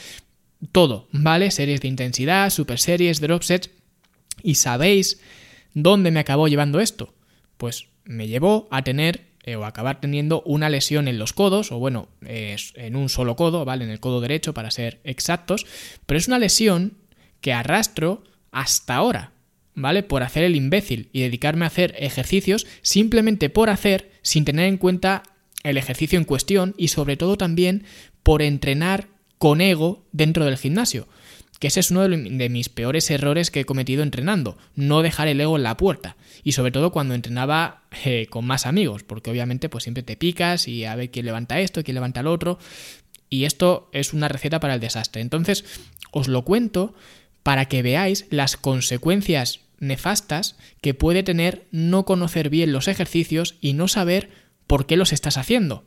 todo, 0.72 1.08
¿vale? 1.12 1.50
Series 1.50 1.80
de 1.80 1.88
intensidad, 1.88 2.50
super 2.50 2.78
series, 2.78 3.20
drop 3.20 3.42
sets. 3.42 3.70
¿Y 4.42 4.54
sabéis 4.54 5.20
dónde 5.74 6.10
me 6.10 6.20
acabó 6.20 6.48
llevando 6.48 6.80
esto? 6.80 7.14
Pues 7.56 7.88
me 8.06 8.28
llevó 8.28 8.68
a 8.70 8.82
tener 8.82 9.26
eh, 9.44 9.56
o 9.56 9.64
acabar 9.64 10.00
teniendo 10.00 10.42
una 10.42 10.68
lesión 10.68 11.06
en 11.06 11.18
los 11.18 11.32
codos, 11.32 11.70
o 11.70 11.78
bueno, 11.78 12.08
en 12.22 12.96
un 12.96 13.08
solo 13.08 13.36
codo, 13.36 13.64
¿vale? 13.64 13.84
En 13.84 13.90
el 13.90 14.00
codo 14.00 14.20
derecho 14.20 14.54
para 14.54 14.72
ser 14.72 14.98
exactos, 15.04 15.66
pero 16.06 16.18
es 16.18 16.26
una 16.26 16.38
lesión 16.38 16.94
que 17.40 17.52
arrastro 17.52 18.24
hasta 18.50 18.96
ahora, 18.96 19.32
¿vale? 19.74 20.02
Por 20.02 20.24
hacer 20.24 20.42
el 20.42 20.56
imbécil 20.56 21.10
y 21.12 21.20
dedicarme 21.20 21.64
a 21.64 21.68
hacer 21.68 21.94
ejercicios 21.98 22.66
simplemente 22.82 23.48
por 23.48 23.70
hacer 23.70 24.10
sin 24.22 24.44
tener 24.44 24.66
en 24.66 24.78
cuenta 24.78 25.22
el 25.62 25.76
ejercicio 25.76 26.18
en 26.18 26.24
cuestión 26.24 26.74
y 26.76 26.88
sobre 26.88 27.16
todo 27.16 27.36
también 27.36 27.84
por 28.22 28.42
entrenar 28.42 29.06
con 29.38 29.60
ego 29.60 30.04
dentro 30.10 30.44
del 30.44 30.56
gimnasio 30.56 31.06
que 31.58 31.68
ese 31.68 31.80
es 31.80 31.90
uno 31.90 32.08
de 32.08 32.48
mis 32.48 32.68
peores 32.68 33.10
errores 33.10 33.50
que 33.50 33.60
he 33.60 33.64
cometido 33.64 34.02
entrenando, 34.02 34.58
no 34.74 35.02
dejar 35.02 35.28
el 35.28 35.40
ego 35.40 35.56
en 35.56 35.62
la 35.62 35.76
puerta. 35.76 36.16
Y 36.44 36.52
sobre 36.52 36.72
todo 36.72 36.92
cuando 36.92 37.14
entrenaba 37.14 37.82
eh, 38.04 38.26
con 38.28 38.44
más 38.44 38.66
amigos, 38.66 39.02
porque 39.02 39.30
obviamente 39.30 39.68
pues 39.68 39.84
siempre 39.84 40.02
te 40.02 40.16
picas 40.16 40.68
y 40.68 40.84
a 40.84 40.94
ver 40.94 41.10
quién 41.10 41.26
levanta 41.26 41.60
esto, 41.60 41.82
quién 41.82 41.94
levanta 41.94 42.20
el 42.20 42.26
otro. 42.26 42.58
Y 43.30 43.44
esto 43.44 43.88
es 43.92 44.12
una 44.12 44.28
receta 44.28 44.60
para 44.60 44.74
el 44.74 44.80
desastre. 44.80 45.22
Entonces, 45.22 45.64
os 46.12 46.28
lo 46.28 46.44
cuento 46.44 46.94
para 47.42 47.66
que 47.66 47.82
veáis 47.82 48.26
las 48.30 48.56
consecuencias 48.56 49.60
nefastas 49.78 50.56
que 50.80 50.94
puede 50.94 51.22
tener 51.22 51.66
no 51.70 52.04
conocer 52.04 52.50
bien 52.50 52.72
los 52.72 52.88
ejercicios 52.88 53.56
y 53.60 53.72
no 53.72 53.88
saber 53.88 54.30
por 54.66 54.86
qué 54.86 54.96
los 54.96 55.12
estás 55.12 55.36
haciendo, 55.36 55.84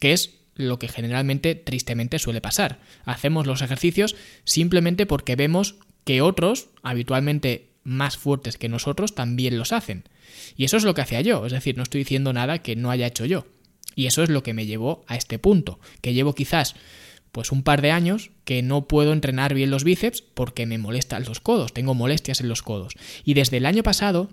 que 0.00 0.12
es 0.12 0.37
lo 0.58 0.78
que 0.78 0.88
generalmente 0.88 1.54
tristemente 1.54 2.18
suele 2.18 2.42
pasar. 2.42 2.80
Hacemos 3.04 3.46
los 3.46 3.62
ejercicios 3.62 4.16
simplemente 4.44 5.06
porque 5.06 5.36
vemos 5.36 5.76
que 6.04 6.20
otros, 6.20 6.68
habitualmente 6.82 7.70
más 7.84 8.18
fuertes 8.18 8.58
que 8.58 8.68
nosotros, 8.68 9.14
también 9.14 9.56
los 9.56 9.72
hacen. 9.72 10.04
Y 10.56 10.64
eso 10.64 10.76
es 10.76 10.84
lo 10.84 10.94
que 10.94 11.00
hacía 11.00 11.22
yo, 11.22 11.46
es 11.46 11.52
decir, 11.52 11.76
no 11.76 11.82
estoy 11.82 12.00
diciendo 12.00 12.32
nada 12.34 12.58
que 12.58 12.76
no 12.76 12.90
haya 12.90 13.06
hecho 13.06 13.24
yo. 13.24 13.46
Y 13.94 14.06
eso 14.06 14.22
es 14.22 14.28
lo 14.28 14.42
que 14.42 14.52
me 14.52 14.66
llevó 14.66 15.04
a 15.06 15.16
este 15.16 15.38
punto, 15.38 15.80
que 16.02 16.12
llevo 16.12 16.34
quizás 16.34 16.74
pues 17.32 17.52
un 17.52 17.62
par 17.62 17.82
de 17.82 17.90
años 17.90 18.30
que 18.44 18.62
no 18.62 18.88
puedo 18.88 19.12
entrenar 19.12 19.54
bien 19.54 19.70
los 19.70 19.84
bíceps 19.84 20.22
porque 20.22 20.66
me 20.66 20.78
molestan 20.78 21.24
los 21.24 21.40
codos, 21.40 21.72
tengo 21.72 21.94
molestias 21.94 22.40
en 22.40 22.48
los 22.48 22.62
codos. 22.62 22.94
Y 23.24 23.34
desde 23.34 23.58
el 23.58 23.66
año 23.66 23.82
pasado 23.82 24.30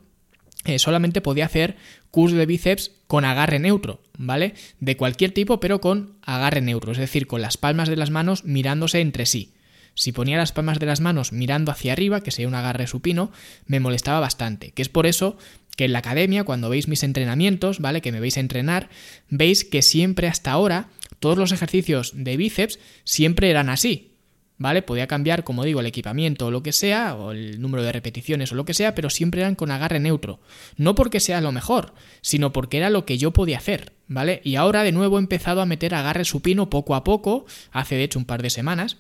eh, 0.65 0.79
solamente 0.79 1.21
podía 1.21 1.45
hacer 1.45 1.77
curso 2.11 2.35
de 2.35 2.45
bíceps 2.45 2.91
con 3.07 3.23
agarre 3.23 3.59
neutro, 3.59 4.01
¿vale? 4.17 4.53
De 4.79 4.97
cualquier 4.97 5.31
tipo, 5.31 5.59
pero 5.59 5.79
con 5.79 6.17
agarre 6.23 6.61
neutro, 6.61 6.91
es 6.91 6.97
decir, 6.97 7.27
con 7.27 7.41
las 7.41 7.57
palmas 7.57 7.87
de 7.87 7.95
las 7.95 8.09
manos 8.09 8.43
mirándose 8.45 8.99
entre 8.99 9.25
sí. 9.25 9.53
Si 9.93 10.11
ponía 10.11 10.37
las 10.37 10.51
palmas 10.51 10.79
de 10.79 10.87
las 10.87 10.99
manos 10.99 11.31
mirando 11.31 11.71
hacia 11.71 11.93
arriba, 11.93 12.21
que 12.21 12.31
sería 12.31 12.47
un 12.47 12.55
agarre 12.55 12.87
supino, 12.87 13.31
me 13.65 13.79
molestaba 13.79 14.19
bastante, 14.19 14.71
que 14.71 14.81
es 14.81 14.89
por 14.89 15.05
eso 15.05 15.37
que 15.77 15.85
en 15.85 15.93
la 15.93 15.99
academia, 15.99 16.43
cuando 16.43 16.69
veis 16.69 16.87
mis 16.87 17.03
entrenamientos, 17.03 17.79
¿vale? 17.79 18.01
Que 18.01 18.11
me 18.11 18.19
veis 18.19 18.37
entrenar, 18.37 18.89
veis 19.29 19.65
que 19.65 19.81
siempre 19.81 20.27
hasta 20.27 20.51
ahora 20.51 20.89
todos 21.19 21.37
los 21.37 21.51
ejercicios 21.51 22.11
de 22.15 22.37
bíceps 22.37 22.79
siempre 23.03 23.49
eran 23.49 23.69
así, 23.69 24.14
¿vale? 24.57 24.81
Podía 24.81 25.07
cambiar, 25.07 25.43
como 25.43 25.63
digo, 25.63 25.79
el 25.79 25.85
equipamiento 25.85 26.47
o 26.47 26.51
lo 26.51 26.63
que 26.63 26.71
sea, 26.71 27.15
o 27.15 27.31
el 27.31 27.61
número 27.61 27.83
de 27.83 27.91
repeticiones 27.91 28.51
o 28.51 28.55
lo 28.55 28.65
que 28.65 28.73
sea, 28.73 28.95
pero 28.95 29.09
siempre 29.09 29.41
eran 29.41 29.55
con 29.55 29.71
agarre 29.71 29.99
neutro. 29.99 30.39
No 30.77 30.95
porque 30.95 31.19
sea 31.19 31.41
lo 31.41 31.51
mejor, 31.51 31.93
sino 32.21 32.53
porque 32.53 32.77
era 32.77 32.89
lo 32.89 33.05
que 33.05 33.17
yo 33.17 33.31
podía 33.31 33.57
hacer, 33.57 33.93
¿vale? 34.07 34.41
Y 34.43 34.55
ahora 34.55 34.83
de 34.83 34.91
nuevo 34.91 35.17
he 35.17 35.21
empezado 35.21 35.61
a 35.61 35.65
meter 35.65 35.93
agarre 35.93 36.25
supino 36.25 36.69
poco 36.69 36.95
a 36.95 37.03
poco, 37.03 37.45
hace 37.71 37.95
de 37.95 38.03
hecho 38.03 38.19
un 38.19 38.25
par 38.25 38.41
de 38.41 38.49
semanas. 38.49 38.97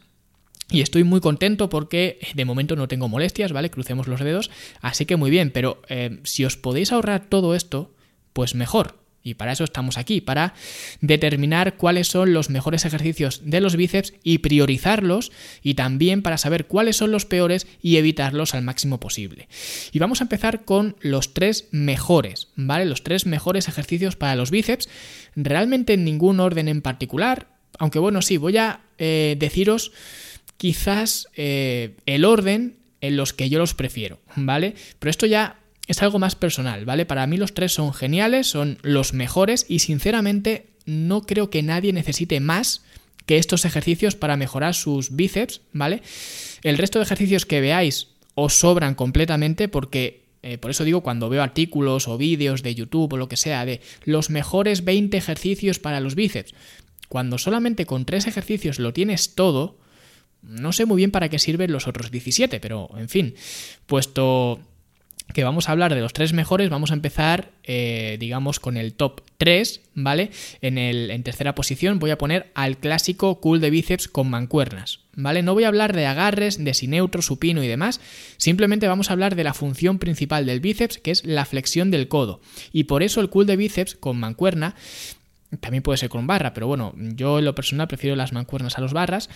Y 0.71 0.81
estoy 0.81 1.03
muy 1.03 1.21
contento 1.21 1.69
porque 1.69 2.19
de 2.33 2.43
momento 2.43 2.75
no 2.75 2.87
tengo 2.87 3.07
molestias, 3.07 3.51
¿vale? 3.51 3.69
Crucemos 3.69 4.07
los 4.07 4.19
dedos. 4.19 4.49
Así 4.81 5.05
que 5.05 5.15
muy 5.15 5.29
bien, 5.29 5.51
pero 5.51 5.81
eh, 5.89 6.19
si 6.23 6.43
os 6.43 6.57
podéis 6.57 6.91
ahorrar 6.91 7.27
todo 7.29 7.53
esto, 7.53 7.93
pues 8.33 8.55
mejor. 8.55 9.04
Y 9.25 9.33
para 9.33 9.51
eso 9.51 9.63
estamos 9.63 9.97
aquí, 9.97 10.21
para 10.21 10.53
determinar 11.01 11.77
cuáles 11.77 12.07
son 12.07 12.31
los 12.31 12.51
mejores 12.51 12.85
ejercicios 12.85 13.41
de 13.43 13.59
los 13.59 13.75
bíceps 13.75 14.13
y 14.23 14.37
priorizarlos 14.37 15.31
y 15.63 15.73
también 15.73 16.21
para 16.21 16.37
saber 16.37 16.67
cuáles 16.67 16.95
son 16.97 17.11
los 17.11 17.25
peores 17.25 17.65
y 17.81 17.97
evitarlos 17.97 18.53
al 18.53 18.61
máximo 18.61 18.99
posible. 18.99 19.49
Y 19.91 19.97
vamos 19.97 20.21
a 20.21 20.25
empezar 20.25 20.63
con 20.63 20.95
los 21.01 21.33
tres 21.33 21.67
mejores, 21.71 22.49
¿vale? 22.55 22.85
Los 22.85 23.01
tres 23.01 23.25
mejores 23.25 23.67
ejercicios 23.67 24.15
para 24.15 24.35
los 24.35 24.51
bíceps, 24.51 24.89
realmente 25.35 25.93
en 25.93 26.05
ningún 26.05 26.39
orden 26.39 26.67
en 26.67 26.83
particular, 26.83 27.47
aunque 27.79 27.97
bueno, 27.97 28.21
sí, 28.21 28.37
voy 28.37 28.57
a 28.57 28.81
eh, 28.99 29.35
deciros 29.39 29.91
quizás 30.57 31.29
eh, 31.35 31.95
el 32.05 32.25
orden 32.25 32.75
en 33.01 33.17
los 33.17 33.33
que 33.33 33.49
yo 33.49 33.57
los 33.57 33.73
prefiero, 33.73 34.19
¿vale? 34.35 34.75
Pero 34.99 35.09
esto 35.09 35.25
ya 35.25 35.57
es 35.87 36.01
algo 36.01 36.19
más 36.19 36.35
personal, 36.35 36.85
¿vale? 36.85 37.05
Para 37.05 37.27
mí 37.27 37.37
los 37.37 37.53
tres 37.53 37.73
son 37.73 37.93
geniales, 37.93 38.47
son 38.47 38.77
los 38.81 39.13
mejores 39.13 39.65
y 39.69 39.79
sinceramente 39.79 40.67
no 40.85 41.21
creo 41.23 41.49
que 41.49 41.63
nadie 41.63 41.93
necesite 41.93 42.39
más 42.39 42.83
que 43.25 43.37
estos 43.37 43.65
ejercicios 43.65 44.15
para 44.15 44.37
mejorar 44.37 44.73
sus 44.75 45.15
bíceps, 45.15 45.61
¿vale? 45.73 46.01
El 46.63 46.77
resto 46.77 46.99
de 46.99 47.03
ejercicios 47.03 47.45
que 47.45 47.61
veáis 47.61 48.09
os 48.35 48.59
sobran 48.59 48.95
completamente 48.95 49.67
porque, 49.67 50.23
eh, 50.43 50.57
por 50.57 50.71
eso 50.71 50.83
digo, 50.83 51.01
cuando 51.01 51.29
veo 51.29 51.41
artículos 51.41 52.07
o 52.07 52.17
vídeos 52.17 52.61
de 52.63 52.75
YouTube 52.75 53.13
o 53.13 53.17
lo 53.17 53.29
que 53.29 53.37
sea 53.37 53.65
de 53.65 53.81
los 54.03 54.29
mejores 54.29 54.83
20 54.83 55.17
ejercicios 55.17 55.79
para 55.79 55.99
los 55.99 56.15
bíceps, 56.15 56.53
cuando 57.09 57.37
solamente 57.37 57.85
con 57.85 58.05
tres 58.05 58.27
ejercicios 58.27 58.79
lo 58.79 58.93
tienes 58.93 59.35
todo, 59.35 59.77
no 60.41 60.71
sé 60.73 60.85
muy 60.85 60.97
bien 60.97 61.11
para 61.11 61.29
qué 61.29 61.39
sirven 61.39 61.71
los 61.71 61.87
otros 61.87 62.11
17, 62.11 62.59
pero 62.59 62.89
en 62.97 63.09
fin, 63.09 63.35
puesto 63.87 64.59
que 65.35 65.43
vamos 65.43 65.67
a 65.67 65.73
hablar 65.73 65.93
de 65.93 65.99
los 65.99 66.13
tres 66.13 66.31
mejores, 66.31 66.69
vamos 66.69 66.91
a 66.91 66.93
empezar, 66.93 67.51
eh, 67.65 68.15
digamos, 68.21 68.61
con 68.61 68.77
el 68.77 68.93
top 68.93 69.19
3, 69.37 69.81
¿vale? 69.93 70.31
En, 70.61 70.77
el, 70.77 71.11
en 71.11 71.23
tercera 71.23 71.53
posición 71.55 71.99
voy 71.99 72.11
a 72.11 72.17
poner 72.17 72.53
al 72.55 72.77
clásico 72.77 73.41
cool 73.41 73.59
de 73.59 73.69
bíceps 73.69 74.07
con 74.07 74.29
mancuernas, 74.29 75.01
¿vale? 75.13 75.43
No 75.43 75.53
voy 75.53 75.65
a 75.65 75.67
hablar 75.67 75.93
de 75.93 76.05
agarres, 76.05 76.63
de 76.63 76.73
sineutro, 76.73 77.21
supino 77.21 77.61
y 77.65 77.67
demás, 77.67 77.99
simplemente 78.37 78.87
vamos 78.87 79.09
a 79.09 79.13
hablar 79.13 79.35
de 79.35 79.43
la 79.43 79.53
función 79.53 79.99
principal 79.99 80.45
del 80.45 80.61
bíceps, 80.61 80.99
que 80.99 81.11
es 81.11 81.25
la 81.25 81.43
flexión 81.43 81.91
del 81.91 82.07
codo. 82.07 82.39
Y 82.71 82.85
por 82.85 83.03
eso 83.03 83.19
el 83.19 83.29
cool 83.29 83.45
de 83.45 83.57
bíceps 83.57 83.95
con 83.95 84.17
mancuerna 84.17 84.73
también 85.59 85.83
puede 85.83 85.97
ser 85.97 86.09
con 86.09 86.27
barra, 86.27 86.53
pero 86.53 86.67
bueno, 86.67 86.93
yo 86.95 87.39
en 87.39 87.45
lo 87.45 87.55
personal 87.55 87.87
prefiero 87.87 88.15
las 88.15 88.33
mancuernas 88.33 88.77
a 88.77 88.81
los 88.81 88.93
barras. 88.93 89.29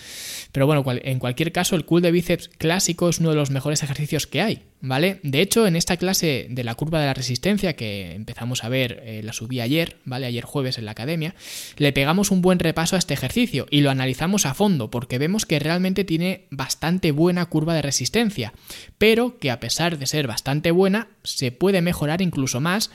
Pero 0.52 0.66
bueno, 0.66 0.84
en 0.86 1.18
cualquier 1.18 1.52
caso, 1.52 1.76
el 1.76 1.84
cool 1.84 2.02
de 2.02 2.10
bíceps 2.10 2.48
clásico 2.48 3.08
es 3.08 3.20
uno 3.20 3.30
de 3.30 3.36
los 3.36 3.50
mejores 3.50 3.82
ejercicios 3.82 4.26
que 4.26 4.40
hay, 4.40 4.62
¿vale? 4.80 5.20
De 5.22 5.40
hecho, 5.40 5.66
en 5.66 5.76
esta 5.76 5.96
clase 5.96 6.46
de 6.50 6.64
la 6.64 6.74
curva 6.74 7.00
de 7.00 7.06
la 7.06 7.14
resistencia 7.14 7.74
que 7.74 8.14
empezamos 8.14 8.64
a 8.64 8.68
ver, 8.68 9.02
eh, 9.04 9.22
la 9.22 9.32
subí 9.32 9.60
ayer, 9.60 9.96
¿vale? 10.04 10.26
Ayer 10.26 10.44
jueves 10.44 10.78
en 10.78 10.84
la 10.84 10.92
academia, 10.92 11.34
le 11.76 11.92
pegamos 11.92 12.30
un 12.30 12.42
buen 12.42 12.58
repaso 12.58 12.96
a 12.96 12.98
este 12.98 13.14
ejercicio 13.14 13.66
y 13.70 13.80
lo 13.80 13.90
analizamos 13.90 14.46
a 14.46 14.54
fondo 14.54 14.90
porque 14.90 15.18
vemos 15.18 15.46
que 15.46 15.58
realmente 15.58 16.04
tiene 16.04 16.46
bastante 16.50 17.12
buena 17.12 17.46
curva 17.46 17.74
de 17.74 17.82
resistencia, 17.82 18.52
pero 18.98 19.38
que 19.38 19.50
a 19.50 19.60
pesar 19.60 19.98
de 19.98 20.06
ser 20.06 20.26
bastante 20.26 20.70
buena, 20.70 21.08
se 21.22 21.52
puede 21.52 21.82
mejorar 21.82 22.22
incluso 22.22 22.60
más 22.60 22.90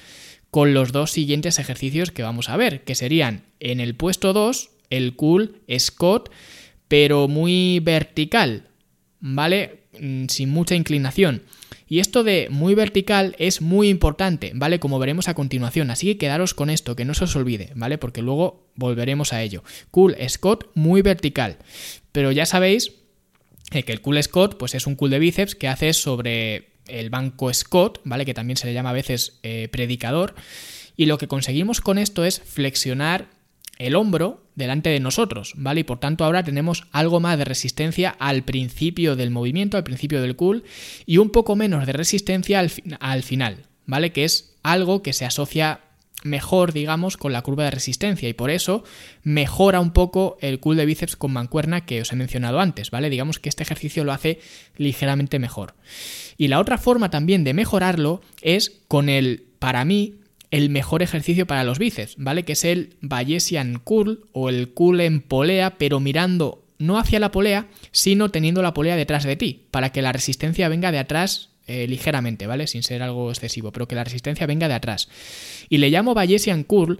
con 0.55 0.73
los 0.73 0.93
dos 0.93 1.11
siguientes 1.11 1.59
ejercicios 1.59 2.11
que 2.11 2.23
vamos 2.23 2.47
a 2.47 2.55
ver, 2.55 2.85
que 2.85 2.95
serían 2.95 3.43
en 3.59 3.81
el 3.81 3.93
puesto 3.93 4.31
2 4.31 4.69
el 4.89 5.17
cool 5.17 5.59
Scott, 5.77 6.31
pero 6.87 7.27
muy 7.27 7.81
vertical, 7.81 8.69
¿vale? 9.19 9.81
Mm, 9.99 10.27
sin 10.27 10.51
mucha 10.51 10.75
inclinación. 10.75 11.41
Y 11.89 11.99
esto 11.99 12.23
de 12.23 12.47
muy 12.49 12.73
vertical 12.73 13.35
es 13.37 13.61
muy 13.61 13.89
importante, 13.89 14.53
¿vale? 14.55 14.79
Como 14.79 14.97
veremos 14.97 15.27
a 15.27 15.33
continuación. 15.33 15.91
Así 15.91 16.07
que 16.07 16.19
quedaros 16.19 16.53
con 16.53 16.69
esto, 16.69 16.95
que 16.95 17.03
no 17.03 17.15
se 17.15 17.25
os 17.25 17.35
olvide, 17.35 17.73
¿vale? 17.75 17.97
Porque 17.97 18.21
luego 18.21 18.69
volveremos 18.75 19.33
a 19.33 19.43
ello. 19.43 19.61
Cool 19.91 20.15
Scott 20.29 20.71
muy 20.73 21.01
vertical. 21.01 21.57
Pero 22.13 22.31
ya 22.31 22.45
sabéis 22.45 22.93
que 23.71 23.91
el 23.91 23.99
cool 23.99 24.23
Scott 24.23 24.55
pues 24.57 24.73
es 24.73 24.87
un 24.87 24.95
cool 24.95 25.09
de 25.09 25.19
bíceps 25.19 25.53
que 25.53 25.67
hace 25.67 25.91
sobre 25.91 26.74
el 26.87 27.09
banco 27.09 27.53
Scott, 27.53 28.01
¿vale? 28.03 28.25
Que 28.25 28.33
también 28.33 28.57
se 28.57 28.67
le 28.67 28.73
llama 28.73 28.91
a 28.91 28.93
veces 28.93 29.39
eh, 29.43 29.67
predicador. 29.71 30.35
Y 30.95 31.05
lo 31.05 31.17
que 31.17 31.27
conseguimos 31.27 31.81
con 31.81 31.97
esto 31.97 32.23
es 32.25 32.41
flexionar 32.41 33.27
el 33.77 33.95
hombro 33.95 34.45
delante 34.55 34.89
de 34.89 34.99
nosotros, 34.99 35.53
¿vale? 35.57 35.81
Y 35.81 35.83
por 35.83 35.99
tanto 35.99 36.23
ahora 36.23 36.43
tenemos 36.43 36.87
algo 36.91 37.19
más 37.19 37.37
de 37.37 37.45
resistencia 37.45 38.15
al 38.19 38.43
principio 38.43 39.15
del 39.15 39.31
movimiento, 39.31 39.77
al 39.77 39.83
principio 39.83 40.21
del 40.21 40.35
cool, 40.35 40.63
y 41.05 41.17
un 41.17 41.29
poco 41.29 41.55
menos 41.55 41.85
de 41.85 41.93
resistencia 41.93 42.59
al, 42.59 42.71
al 42.99 43.23
final, 43.23 43.65
¿vale? 43.85 44.11
Que 44.11 44.23
es 44.23 44.55
algo 44.63 45.03
que 45.03 45.13
se 45.13 45.25
asocia 45.25 45.81
mejor, 46.23 46.73
digamos, 46.73 47.17
con 47.17 47.33
la 47.33 47.41
curva 47.41 47.65
de 47.65 47.71
resistencia 47.71 48.27
y 48.27 48.33
por 48.33 48.49
eso 48.49 48.83
mejora 49.23 49.79
un 49.79 49.91
poco 49.91 50.37
el 50.41 50.59
cool 50.59 50.77
de 50.77 50.85
bíceps 50.85 51.15
con 51.15 51.31
mancuerna 51.31 51.85
que 51.85 52.01
os 52.01 52.11
he 52.11 52.15
mencionado 52.15 52.59
antes, 52.59 52.91
¿vale? 52.91 53.09
Digamos 53.09 53.39
que 53.39 53.49
este 53.49 53.63
ejercicio 53.63 54.03
lo 54.03 54.11
hace 54.11 54.39
ligeramente 54.77 55.39
mejor. 55.39 55.75
Y 56.37 56.47
la 56.47 56.59
otra 56.59 56.77
forma 56.77 57.09
también 57.09 57.43
de 57.43 57.53
mejorarlo 57.53 58.21
es 58.41 58.81
con 58.87 59.09
el, 59.09 59.43
para 59.59 59.85
mí, 59.85 60.15
el 60.51 60.69
mejor 60.69 61.03
ejercicio 61.03 61.45
para 61.45 61.63
los 61.63 61.79
bíceps, 61.79 62.15
¿vale? 62.17 62.43
Que 62.43 62.53
es 62.53 62.65
el 62.65 62.95
Bayesian 63.01 63.79
Curl 63.79 64.25
o 64.31 64.49
el 64.49 64.69
curl 64.69 65.01
en 65.01 65.21
polea, 65.21 65.77
pero 65.77 65.99
mirando 65.99 66.63
no 66.77 66.97
hacia 66.97 67.19
la 67.19 67.31
polea, 67.31 67.67
sino 67.91 68.31
teniendo 68.31 68.61
la 68.61 68.73
polea 68.73 68.95
detrás 68.95 69.23
de 69.23 69.35
ti, 69.35 69.65
para 69.71 69.91
que 69.91 70.01
la 70.01 70.11
resistencia 70.11 70.69
venga 70.69 70.91
de 70.91 70.99
atrás 70.99 71.49
eh, 71.67 71.87
ligeramente, 71.87 72.47
¿vale? 72.47 72.67
Sin 72.67 72.83
ser 72.83 73.01
algo 73.01 73.29
excesivo, 73.29 73.71
pero 73.71 73.87
que 73.87 73.95
la 73.95 74.03
resistencia 74.03 74.45
venga 74.45 74.67
de 74.67 74.75
atrás. 74.75 75.09
Y 75.69 75.77
le 75.77 75.89
llamo 75.89 76.13
Bayesian 76.13 76.63
Curl 76.63 76.99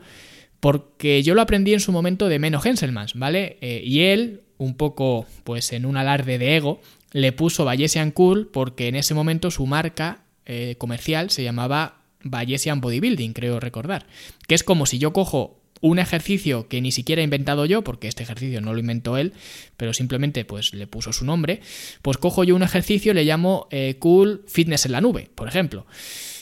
porque 0.59 1.21
yo 1.21 1.35
lo 1.35 1.41
aprendí 1.41 1.73
en 1.73 1.79
su 1.79 1.91
momento 1.91 2.27
de 2.27 2.39
Menno 2.39 2.61
Henselmans, 2.63 3.13
¿vale? 3.13 3.57
Eh, 3.61 3.81
y 3.85 4.01
él, 4.01 4.41
un 4.57 4.75
poco, 4.75 5.27
pues 5.43 5.71
en 5.73 5.85
un 5.85 5.97
alarde 5.97 6.37
de 6.37 6.55
ego, 6.55 6.81
le 7.11 7.31
puso 7.31 7.65
Bayesian 7.65 8.11
Cool 8.11 8.47
porque 8.51 8.87
en 8.87 8.95
ese 8.95 9.13
momento 9.13 9.51
su 9.51 9.65
marca 9.67 10.23
eh, 10.45 10.75
comercial 10.77 11.29
se 11.29 11.43
llamaba 11.43 12.01
Bayesian 12.23 12.81
Bodybuilding, 12.81 13.33
creo 13.33 13.59
recordar. 13.59 14.07
Que 14.47 14.55
es 14.55 14.63
como 14.63 14.85
si 14.85 14.97
yo 14.97 15.13
cojo 15.13 15.61
un 15.81 15.99
ejercicio 15.99 16.67
que 16.67 16.81
ni 16.81 16.91
siquiera 16.91 17.21
he 17.21 17.25
inventado 17.25 17.65
yo, 17.65 17.83
porque 17.83 18.07
este 18.07 18.23
ejercicio 18.23 18.61
no 18.61 18.73
lo 18.73 18.79
inventó 18.79 19.17
él, 19.17 19.33
pero 19.77 19.93
simplemente 19.93 20.45
pues 20.45 20.73
le 20.73 20.87
puso 20.87 21.13
su 21.13 21.25
nombre, 21.25 21.61
pues 22.01 22.17
cojo 22.17 22.43
yo 22.43 22.55
un 22.55 22.63
ejercicio 22.63 23.11
y 23.11 23.15
le 23.15 23.25
llamo 23.25 23.67
eh, 23.71 23.97
Cool 23.99 24.43
Fitness 24.47 24.85
en 24.85 24.93
la 24.93 25.01
nube, 25.01 25.29
por 25.35 25.47
ejemplo. 25.47 25.85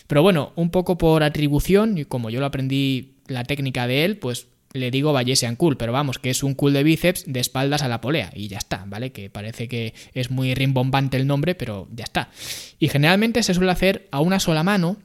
Pero 0.08 0.22
bueno, 0.22 0.54
un 0.56 0.70
poco 0.70 0.98
por 0.98 1.24
atribución, 1.24 1.98
y 1.98 2.06
como 2.06 2.30
yo 2.30 2.40
lo 2.40 2.46
aprendí 2.46 3.16
la 3.28 3.44
técnica 3.44 3.88
de 3.88 4.06
él, 4.06 4.18
pues 4.18 4.48
le 4.74 4.92
digo 4.92 5.14
Bayesian 5.14 5.56
Cool, 5.56 5.78
pero 5.78 5.94
vamos, 5.94 6.20
que 6.20 6.32
es 6.32 6.44
un 6.44 6.56
cool 6.56 6.74
de 6.74 6.84
bíceps 6.84 7.26
de 7.28 7.40
espaldas 7.40 7.84
a 7.84 7.88
la 7.88 8.02
polea 8.02 8.32
y 8.36 8.48
ya 8.48 8.58
está, 8.58 8.84
¿vale? 8.88 9.12
Que 9.12 9.30
parece 9.30 9.68
que 9.68 9.94
es 10.14 10.32
muy 10.32 10.54
rimbombante 10.56 11.18
el 11.18 11.28
nombre, 11.28 11.56
pero 11.56 11.88
ya 11.92 12.04
está. 12.04 12.30
Y 12.80 12.90
generalmente 12.90 13.44
se 13.44 13.54
suele 13.54 13.72
hacer 13.72 14.08
a 14.12 14.20
una 14.20 14.40
sola 14.40 14.64
mano, 14.64 14.98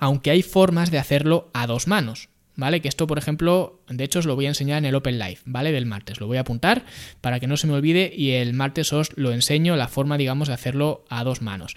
aunque 0.00 0.30
hay 0.30 0.42
formas 0.42 0.90
de 0.90 0.98
hacerlo 0.98 1.50
a 1.52 1.66
dos 1.66 1.86
manos, 1.86 2.28
¿vale? 2.56 2.80
Que 2.80 2.88
esto, 2.88 3.06
por 3.06 3.18
ejemplo, 3.18 3.80
de 3.88 4.04
hecho 4.04 4.18
os 4.20 4.26
lo 4.26 4.34
voy 4.34 4.46
a 4.46 4.48
enseñar 4.48 4.78
en 4.78 4.84
el 4.84 4.94
Open 4.94 5.18
Live, 5.18 5.38
¿vale? 5.44 5.72
Del 5.72 5.86
martes, 5.86 6.20
lo 6.20 6.26
voy 6.26 6.36
a 6.36 6.40
apuntar 6.40 6.84
para 7.20 7.40
que 7.40 7.46
no 7.46 7.56
se 7.56 7.66
me 7.66 7.74
olvide 7.74 8.12
y 8.14 8.32
el 8.32 8.52
martes 8.52 8.92
os 8.92 9.16
lo 9.16 9.32
enseño 9.32 9.76
la 9.76 9.88
forma, 9.88 10.18
digamos, 10.18 10.48
de 10.48 10.54
hacerlo 10.54 11.04
a 11.08 11.24
dos 11.24 11.42
manos. 11.42 11.74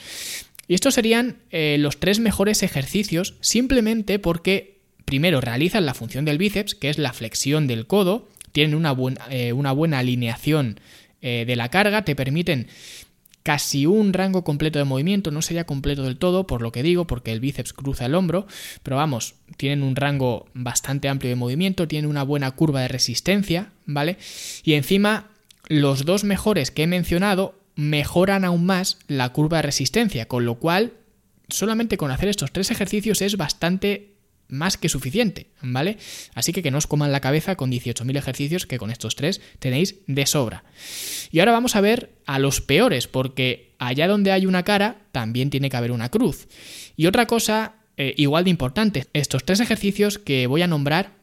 Y 0.68 0.74
estos 0.74 0.96
serían 0.96 1.38
eh, 1.50 1.78
los 1.80 2.00
tres 2.00 2.20
mejores 2.20 2.62
ejercicios 2.62 3.36
simplemente 3.40 4.20
porque 4.20 4.78
primero 5.06 5.40
realizan 5.40 5.86
la 5.86 5.94
función 5.94 6.26
del 6.26 6.38
bíceps, 6.38 6.76
que 6.76 6.90
es 6.90 6.98
la 6.98 7.14
flexión 7.14 7.68
del 7.68 7.88
codo, 7.88 8.28
tienen 8.52 8.76
una, 8.76 8.96
eh, 9.30 9.54
una 9.54 9.72
buena 9.72 10.00
alineación 10.00 10.80
eh, 11.22 11.46
de 11.48 11.56
la 11.56 11.70
carga, 11.70 12.04
te 12.04 12.16
permiten 12.16 12.68
casi 13.48 13.86
un 13.86 14.12
rango 14.12 14.44
completo 14.44 14.78
de 14.78 14.84
movimiento, 14.84 15.32
no 15.32 15.42
sería 15.42 15.66
completo 15.66 16.04
del 16.04 16.18
todo, 16.18 16.46
por 16.48 16.62
lo 16.62 16.74
que 16.74 16.84
digo, 16.84 17.08
porque 17.08 17.32
el 17.32 17.40
bíceps 17.40 17.72
cruza 17.72 18.06
el 18.06 18.14
hombro, 18.14 18.46
pero 18.84 18.98
vamos, 18.98 19.36
tienen 19.56 19.84
un 19.84 19.96
rango 19.96 20.48
bastante 20.54 21.08
amplio 21.08 21.30
de 21.30 21.38
movimiento, 21.38 21.88
tienen 21.88 22.10
una 22.10 22.24
buena 22.24 22.52
curva 22.52 22.82
de 22.82 22.90
resistencia, 22.90 23.72
¿vale? 23.86 24.18
Y 24.66 24.74
encima, 24.74 25.30
los 25.70 26.04
dos 26.04 26.26
mejores 26.26 26.72
que 26.72 26.84
he 26.84 26.88
mencionado 26.88 27.58
mejoran 27.78 28.44
aún 28.44 28.66
más 28.66 29.00
la 29.08 29.30
curva 29.30 29.60
de 29.60 29.64
resistencia, 29.64 30.28
con 30.28 30.44
lo 30.44 30.56
cual, 30.56 30.92
solamente 31.48 31.96
con 31.96 32.12
hacer 32.12 32.28
estos 32.28 32.52
tres 32.52 32.70
ejercicios 32.70 33.22
es 33.22 33.38
bastante 33.38 34.17
más 34.50 34.78
que 34.78 34.90
suficiente, 34.90 35.48
¿vale? 35.62 35.98
Así 36.34 36.54
que 36.54 36.64
que 36.64 36.72
no 36.72 36.78
os 36.78 36.88
coman 36.88 37.12
la 37.12 37.20
cabeza 37.20 37.56
con 37.56 37.72
18.000 37.72 38.18
ejercicios 38.18 38.66
que 38.66 38.78
con 38.78 38.92
estos 38.92 39.16
tres 39.16 39.42
tenéis 39.60 39.96
de 40.08 40.26
sobra. 40.26 40.64
Y 41.32 41.40
ahora 41.40 41.52
vamos 41.52 41.76
a 41.76 41.82
ver 41.82 42.12
a 42.26 42.40
los 42.40 42.62
peores, 42.62 43.08
porque 43.08 43.76
allá 43.80 44.08
donde 44.08 44.32
hay 44.32 44.46
una 44.46 44.64
cara 44.64 45.02
también 45.12 45.50
tiene 45.50 45.70
que 45.70 45.78
haber 45.78 45.92
una 45.92 46.10
cruz. 46.10 46.48
Y 46.96 47.08
otra 47.08 47.26
cosa 47.26 47.76
eh, 47.98 48.14
igual 48.18 48.44
de 48.44 48.52
importante, 48.52 49.06
estos 49.14 49.44
tres 49.44 49.60
ejercicios 49.60 50.20
que 50.20 50.48
voy 50.48 50.62
a 50.62 50.68
nombrar 50.68 51.18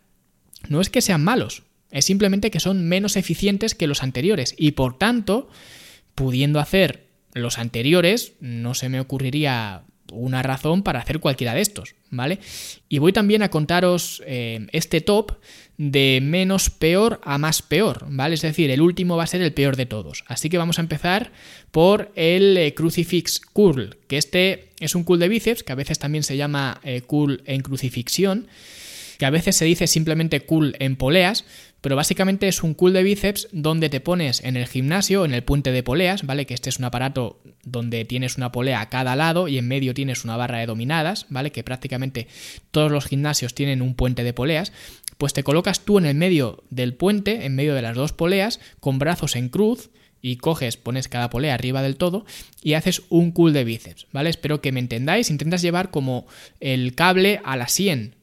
no 0.68 0.80
es 0.80 0.90
que 0.90 1.00
sean 1.00 1.22
malos, 1.22 1.62
es 1.90 2.04
simplemente 2.04 2.50
que 2.50 2.58
son 2.58 2.88
menos 2.88 3.16
eficientes 3.16 3.76
que 3.76 3.86
los 3.86 4.02
anteriores 4.02 4.54
y 4.58 4.72
por 4.72 4.98
tanto, 4.98 5.48
pudiendo 6.16 6.58
hacer 6.58 7.06
los 7.32 7.58
anteriores, 7.58 8.32
no 8.40 8.74
se 8.74 8.88
me 8.88 8.98
ocurriría 8.98 9.84
una 10.12 10.42
razón 10.42 10.82
para 10.82 11.00
hacer 11.00 11.20
cualquiera 11.20 11.54
de 11.54 11.60
estos, 11.60 11.94
¿vale? 12.10 12.38
Y 12.88 12.98
voy 12.98 13.12
también 13.12 13.42
a 13.42 13.50
contaros 13.50 14.22
eh, 14.26 14.66
este 14.72 15.00
top 15.00 15.32
de 15.76 16.20
menos 16.22 16.70
peor 16.70 17.20
a 17.24 17.38
más 17.38 17.62
peor, 17.62 18.06
¿vale? 18.08 18.34
Es 18.34 18.42
decir, 18.42 18.70
el 18.70 18.80
último 18.80 19.16
va 19.16 19.24
a 19.24 19.28
ser 19.28 19.42
el 19.42 19.52
peor 19.52 19.76
de 19.76 19.86
todos. 19.86 20.24
Así 20.26 20.48
que 20.48 20.58
vamos 20.58 20.78
a 20.78 20.82
empezar 20.82 21.32
por 21.70 22.12
el 22.14 22.56
eh, 22.56 22.74
Crucifix 22.74 23.40
Curl, 23.40 23.96
que 24.06 24.18
este 24.18 24.70
es 24.80 24.94
un 24.94 25.04
curl 25.04 25.20
de 25.20 25.28
bíceps, 25.28 25.62
que 25.62 25.72
a 25.72 25.76
veces 25.76 25.98
también 25.98 26.22
se 26.22 26.36
llama 26.36 26.80
eh, 26.84 27.00
curl 27.00 27.42
en 27.46 27.62
crucifixión, 27.62 28.46
que 29.18 29.26
a 29.26 29.30
veces 29.30 29.56
se 29.56 29.64
dice 29.64 29.86
simplemente 29.86 30.40
curl 30.40 30.74
en 30.78 30.96
poleas, 30.96 31.44
pero 31.84 31.96
básicamente 31.96 32.48
es 32.48 32.62
un 32.62 32.72
cool 32.72 32.94
de 32.94 33.02
bíceps 33.02 33.48
donde 33.52 33.90
te 33.90 34.00
pones 34.00 34.42
en 34.42 34.56
el 34.56 34.66
gimnasio, 34.66 35.26
en 35.26 35.34
el 35.34 35.44
puente 35.44 35.70
de 35.70 35.82
poleas, 35.82 36.24
¿vale? 36.24 36.46
Que 36.46 36.54
este 36.54 36.70
es 36.70 36.78
un 36.78 36.86
aparato 36.86 37.42
donde 37.62 38.06
tienes 38.06 38.38
una 38.38 38.52
polea 38.52 38.80
a 38.80 38.88
cada 38.88 39.14
lado 39.16 39.48
y 39.48 39.58
en 39.58 39.68
medio 39.68 39.92
tienes 39.92 40.24
una 40.24 40.38
barra 40.38 40.60
de 40.60 40.64
dominadas, 40.64 41.26
¿vale? 41.28 41.52
Que 41.52 41.62
prácticamente 41.62 42.26
todos 42.70 42.90
los 42.90 43.04
gimnasios 43.04 43.54
tienen 43.54 43.82
un 43.82 43.94
puente 43.96 44.24
de 44.24 44.32
poleas. 44.32 44.72
Pues 45.18 45.34
te 45.34 45.42
colocas 45.42 45.80
tú 45.80 45.98
en 45.98 46.06
el 46.06 46.14
medio 46.14 46.64
del 46.70 46.94
puente, 46.94 47.44
en 47.44 47.54
medio 47.54 47.74
de 47.74 47.82
las 47.82 47.96
dos 47.96 48.14
poleas, 48.14 48.60
con 48.80 48.98
brazos 48.98 49.36
en 49.36 49.50
cruz, 49.50 49.90
y 50.22 50.36
coges, 50.36 50.78
pones 50.78 51.08
cada 51.08 51.28
polea 51.28 51.52
arriba 51.52 51.82
del 51.82 51.96
todo 51.96 52.24
y 52.62 52.72
haces 52.72 53.02
un 53.10 53.30
cool 53.30 53.52
de 53.52 53.64
bíceps, 53.64 54.06
¿vale? 54.10 54.30
Espero 54.30 54.62
que 54.62 54.72
me 54.72 54.80
entendáis, 54.80 55.28
intentas 55.28 55.60
llevar 55.60 55.90
como 55.90 56.26
el 56.60 56.94
cable 56.94 57.42
a 57.44 57.58
la 57.58 57.68
100, 57.68 58.16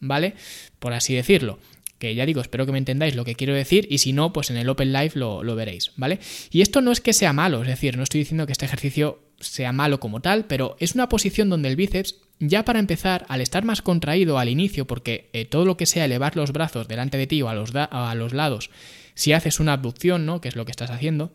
¿vale? 0.00 0.34
Por 0.78 0.92
así 0.92 1.14
decirlo 1.14 1.58
que 1.98 2.14
ya 2.14 2.26
digo, 2.26 2.40
espero 2.40 2.66
que 2.66 2.72
me 2.72 2.78
entendáis 2.78 3.14
lo 3.14 3.24
que 3.24 3.34
quiero 3.34 3.54
decir 3.54 3.86
y 3.90 3.98
si 3.98 4.12
no, 4.12 4.32
pues 4.32 4.50
en 4.50 4.56
el 4.56 4.68
Open 4.68 4.92
Live 4.92 5.12
lo, 5.14 5.42
veréis, 5.54 5.92
¿vale? 5.96 6.18
Y 6.50 6.60
esto 6.60 6.80
no 6.80 6.92
es 6.92 7.00
que 7.00 7.12
sea 7.12 7.32
malo, 7.32 7.62
es 7.62 7.68
decir, 7.68 7.96
no 7.96 8.02
estoy 8.02 8.20
diciendo 8.20 8.46
que 8.46 8.52
este 8.52 8.66
ejercicio 8.66 9.22
sea 9.40 9.72
malo 9.72 10.00
como 10.00 10.20
tal, 10.20 10.46
pero 10.46 10.76
es 10.80 10.94
una 10.94 11.08
posición 11.08 11.48
donde 11.48 11.68
el 11.68 11.76
bíceps, 11.76 12.16
ya 12.38 12.64
para 12.64 12.78
empezar, 12.78 13.24
al 13.28 13.40
estar 13.40 13.64
más 13.64 13.82
contraído 13.82 14.38
al 14.38 14.48
inicio, 14.48 14.86
porque 14.86 15.30
eh, 15.32 15.44
todo 15.44 15.64
lo 15.64 15.76
que 15.76 15.86
sea 15.86 16.04
elevar 16.04 16.36
los 16.36 16.52
brazos 16.52 16.88
delante 16.88 17.18
de 17.18 17.26
ti 17.26 17.42
o 17.42 17.48
a 17.48 17.54
los, 17.54 17.70
a 17.74 18.14
los 18.14 18.32
lados, 18.32 18.70
si 19.14 19.32
haces 19.32 19.60
una 19.60 19.72
abducción, 19.72 20.26
¿no? 20.26 20.40
Que 20.40 20.48
es 20.48 20.56
lo 20.56 20.64
que 20.64 20.70
estás 20.70 20.90
haciendo, 20.90 21.32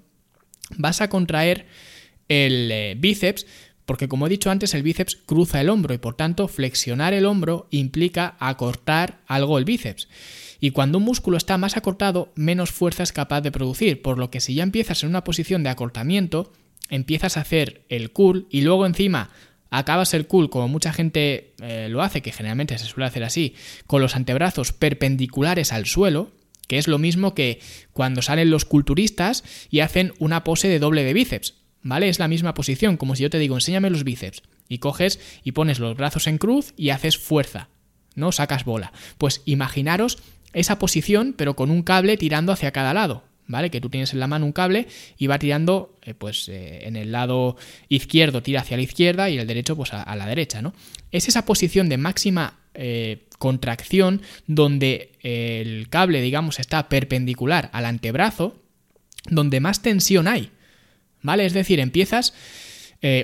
vas 0.77 1.01
a 1.01 1.09
contraer 1.09 1.65
el 2.27 2.71
eh, 2.71 2.95
bíceps, 2.97 3.45
porque 3.91 4.07
como 4.07 4.25
he 4.25 4.29
dicho 4.29 4.49
antes, 4.49 4.73
el 4.73 4.83
bíceps 4.83 5.17
cruza 5.17 5.59
el 5.59 5.67
hombro 5.67 5.93
y 5.93 5.97
por 5.97 6.15
tanto 6.15 6.47
flexionar 6.47 7.13
el 7.13 7.25
hombro 7.25 7.67
implica 7.71 8.37
acortar 8.39 9.19
algo 9.27 9.57
el 9.57 9.65
bíceps. 9.65 10.07
Y 10.61 10.71
cuando 10.71 10.99
un 10.99 11.03
músculo 11.03 11.35
está 11.35 11.57
más 11.57 11.75
acortado, 11.75 12.31
menos 12.35 12.71
fuerza 12.71 13.03
es 13.03 13.11
capaz 13.11 13.41
de 13.41 13.51
producir, 13.51 14.01
por 14.01 14.17
lo 14.17 14.31
que 14.31 14.39
si 14.39 14.53
ya 14.53 14.63
empiezas 14.63 15.03
en 15.03 15.09
una 15.09 15.25
posición 15.25 15.61
de 15.63 15.71
acortamiento, 15.71 16.53
empiezas 16.89 17.35
a 17.35 17.41
hacer 17.41 17.83
el 17.89 18.11
curl 18.11 18.47
y 18.49 18.61
luego 18.61 18.85
encima 18.85 19.29
acabas 19.71 20.13
el 20.13 20.25
curl 20.25 20.49
como 20.49 20.69
mucha 20.69 20.93
gente 20.93 21.51
eh, 21.61 21.89
lo 21.89 22.01
hace, 22.01 22.21
que 22.21 22.31
generalmente 22.31 22.77
se 22.77 22.85
suele 22.85 23.07
hacer 23.07 23.25
así, 23.25 23.55
con 23.87 24.01
los 24.01 24.15
antebrazos 24.15 24.71
perpendiculares 24.71 25.73
al 25.73 25.85
suelo, 25.85 26.31
que 26.69 26.77
es 26.77 26.87
lo 26.87 26.97
mismo 26.97 27.35
que 27.35 27.59
cuando 27.91 28.21
salen 28.21 28.51
los 28.51 28.63
culturistas 28.63 29.43
y 29.69 29.81
hacen 29.81 30.13
una 30.17 30.45
pose 30.45 30.69
de 30.69 30.79
doble 30.79 31.03
de 31.03 31.11
bíceps, 31.11 31.55
¿vale? 31.83 32.09
Es 32.09 32.19
la 32.19 32.27
misma 32.27 32.53
posición, 32.53 32.97
como 32.97 33.15
si 33.15 33.23
yo 33.23 33.29
te 33.29 33.39
digo, 33.39 33.55
enséñame 33.55 33.89
los 33.89 34.03
bíceps, 34.03 34.43
y 34.71 34.77
coges 34.77 35.19
y 35.43 35.51
pones 35.51 35.79
los 35.79 35.97
brazos 35.97 36.27
en 36.27 36.37
cruz 36.37 36.73
y 36.77 36.91
haces 36.91 37.17
fuerza, 37.17 37.67
¿no? 38.15 38.31
Sacas 38.31 38.63
bola. 38.63 38.93
Pues 39.17 39.41
imaginaros 39.43 40.19
esa 40.53 40.79
posición, 40.79 41.33
pero 41.37 41.57
con 41.57 41.69
un 41.69 41.83
cable 41.83 42.15
tirando 42.15 42.53
hacia 42.53 42.71
cada 42.71 42.93
lado. 42.93 43.23
¿Vale? 43.47 43.69
Que 43.69 43.81
tú 43.81 43.89
tienes 43.89 44.13
en 44.13 44.21
la 44.21 44.27
mano 44.27 44.45
un 44.45 44.53
cable 44.53 44.87
y 45.17 45.27
va 45.27 45.37
tirando, 45.37 45.97
eh, 46.03 46.13
pues 46.13 46.47
eh, 46.47 46.87
en 46.87 46.95
el 46.95 47.11
lado 47.11 47.57
izquierdo 47.89 48.41
tira 48.41 48.61
hacia 48.61 48.77
la 48.77 48.83
izquierda 48.83 49.29
y 49.29 49.37
el 49.37 49.45
derecho, 49.45 49.75
pues 49.75 49.93
a, 49.93 50.15
la 50.15 50.25
derecha, 50.25 50.61
¿no? 50.61 50.73
Es 51.11 51.27
esa 51.27 51.43
posición 51.43 51.89
de 51.89 51.97
máxima 51.97 52.59
eh, 52.75 53.25
contracción 53.39 54.21
donde 54.47 55.11
el 55.21 55.89
cable, 55.89 56.21
digamos, 56.21 56.59
está 56.61 56.87
perpendicular 56.87 57.69
al 57.73 57.85
antebrazo, 57.87 58.55
donde 59.29 59.59
más 59.59 59.81
tensión 59.81 60.29
hay, 60.29 60.51
¿vale? 61.21 61.45
Es 61.45 61.53
decir, 61.53 61.79
empiezas 61.79 62.33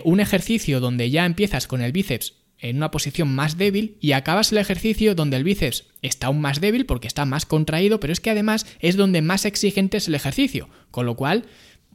un 0.04 0.20
ejercicio 0.20 0.80
donde 0.80 1.12
ya 1.12 1.26
empiezas 1.26 1.68
con 1.68 1.82
el 1.82 1.92
bíceps 1.92 2.34
en 2.60 2.78
una 2.78 2.90
posición 2.90 3.36
más 3.36 3.58
débil 3.58 3.98
y 4.02 4.14
acabas 4.14 4.52
el 4.52 4.58
ejercicio 4.58 5.14
donde 5.14 5.38
el 5.38 5.44
bíceps 5.44 5.84
está 6.02 6.28
aún 6.28 6.42
más 6.42 6.60
débil 6.60 6.88
porque 6.88 7.08
está 7.08 7.26
más 7.26 7.46
contraído, 7.46 8.00
pero 8.00 8.12
es 8.12 8.20
que 8.20 8.32
además 8.32 8.66
es 8.80 8.98
donde 8.98 9.22
más 9.22 9.46
exigente 9.46 9.98
es 9.98 10.08
el 10.08 10.16
ejercicio, 10.16 10.68
con 10.90 11.06
lo 11.06 11.16
cual 11.16 11.46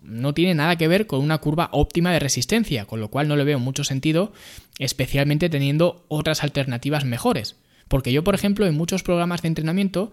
no 0.00 0.34
tiene 0.34 0.54
nada 0.54 0.76
que 0.76 0.86
ver 0.86 1.08
con 1.08 1.20
una 1.20 1.38
curva 1.38 1.68
óptima 1.72 2.12
de 2.12 2.20
resistencia, 2.20 2.84
con 2.84 3.00
lo 3.00 3.08
cual 3.08 3.26
no 3.26 3.34
le 3.34 3.42
veo 3.42 3.58
mucho 3.58 3.82
sentido, 3.82 4.32
especialmente 4.78 5.48
teniendo 5.48 6.04
otras 6.06 6.44
alternativas 6.44 7.04
mejores. 7.04 7.56
Porque 7.88 8.12
yo, 8.12 8.22
por 8.22 8.34
ejemplo, 8.34 8.66
en 8.66 8.76
muchos 8.76 9.02
programas 9.02 9.42
de 9.42 9.48
entrenamiento 9.48 10.12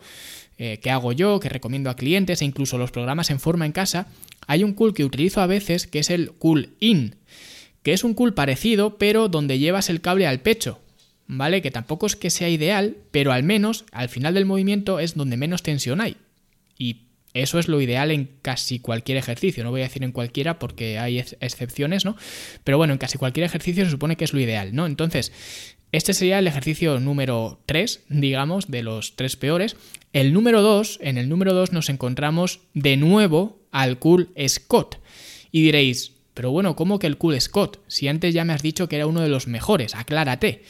eh, 0.59 0.79
que 0.79 0.91
hago 0.91 1.13
yo, 1.13 1.39
que 1.39 1.49
recomiendo 1.49 1.89
a 1.89 1.95
clientes 1.95 2.41
e 2.41 2.45
incluso 2.45 2.77
los 2.77 2.91
programas 2.91 3.31
en 3.31 3.39
forma 3.39 3.65
en 3.65 3.71
casa, 3.71 4.07
hay 4.45 4.63
un 4.63 4.73
cool 4.73 4.93
que 4.93 5.05
utilizo 5.05 5.41
a 5.41 5.47
veces 5.47 5.87
que 5.87 5.99
es 5.99 6.11
el 6.11 6.33
cool 6.33 6.75
in 6.79 7.15
que 7.83 7.93
es 7.93 8.03
un 8.03 8.13
cool 8.13 8.33
parecido, 8.33 8.97
pero 8.97 9.29
donde 9.29 9.59
llevas 9.59 9.89
el 9.89 10.01
cable 10.01 10.27
al 10.27 10.41
pecho, 10.41 10.79
¿vale? 11.27 11.61
Que 11.61 11.71
tampoco 11.71 12.07
es 12.07 12.15
que 12.15 12.29
sea 12.29 12.49
ideal, 12.49 12.97
pero 13.11 13.31
al 13.31 13.43
menos 13.43 13.85
al 13.91 14.09
final 14.09 14.33
del 14.33 14.45
movimiento 14.45 14.99
es 14.99 15.15
donde 15.15 15.37
menos 15.37 15.63
tensión 15.63 16.01
hay. 16.01 16.17
Y 16.77 17.03
eso 17.33 17.59
es 17.59 17.67
lo 17.67 17.79
ideal 17.79 18.11
en 18.11 18.29
casi 18.41 18.79
cualquier 18.79 19.17
ejercicio, 19.17 19.63
no 19.63 19.71
voy 19.71 19.81
a 19.81 19.85
decir 19.85 20.03
en 20.03 20.11
cualquiera 20.11 20.59
porque 20.59 20.97
hay 20.97 21.19
excepciones, 21.19 22.03
¿no? 22.03 22.17
Pero 22.63 22.77
bueno, 22.77 22.93
en 22.93 22.99
casi 22.99 23.17
cualquier 23.17 23.45
ejercicio 23.45 23.85
se 23.85 23.91
supone 23.91 24.17
que 24.17 24.25
es 24.25 24.33
lo 24.33 24.39
ideal, 24.39 24.73
¿no? 24.73 24.85
Entonces, 24.85 25.31
este 25.91 26.13
sería 26.13 26.39
el 26.39 26.47
ejercicio 26.47 26.99
número 26.99 27.59
3, 27.65 28.03
digamos, 28.09 28.69
de 28.69 28.83
los 28.83 29.15
tres 29.15 29.35
peores. 29.35 29.75
El 30.13 30.33
número 30.33 30.61
2, 30.61 30.99
en 31.01 31.17
el 31.17 31.29
número 31.29 31.53
2 31.53 31.71
nos 31.71 31.89
encontramos 31.89 32.61
de 32.73 32.97
nuevo 32.97 33.59
al 33.71 33.99
cool 33.99 34.29
Scott. 34.47 34.99
Y 35.51 35.63
diréis, 35.63 36.13
pero 36.39 36.51
bueno, 36.51 36.75
¿cómo 36.77 36.99
que 36.99 37.07
el 37.07 37.17
Cool 37.17 37.41
Scott? 37.41 37.81
Si 37.87 38.07
antes 38.07 38.33
ya 38.33 38.45
me 38.45 38.53
has 38.53 38.61
dicho 38.61 38.87
que 38.87 38.95
era 38.95 39.07
uno 39.07 39.19
de 39.19 39.27
los 39.27 39.47
mejores, 39.47 39.93
aclárate. 39.93 40.63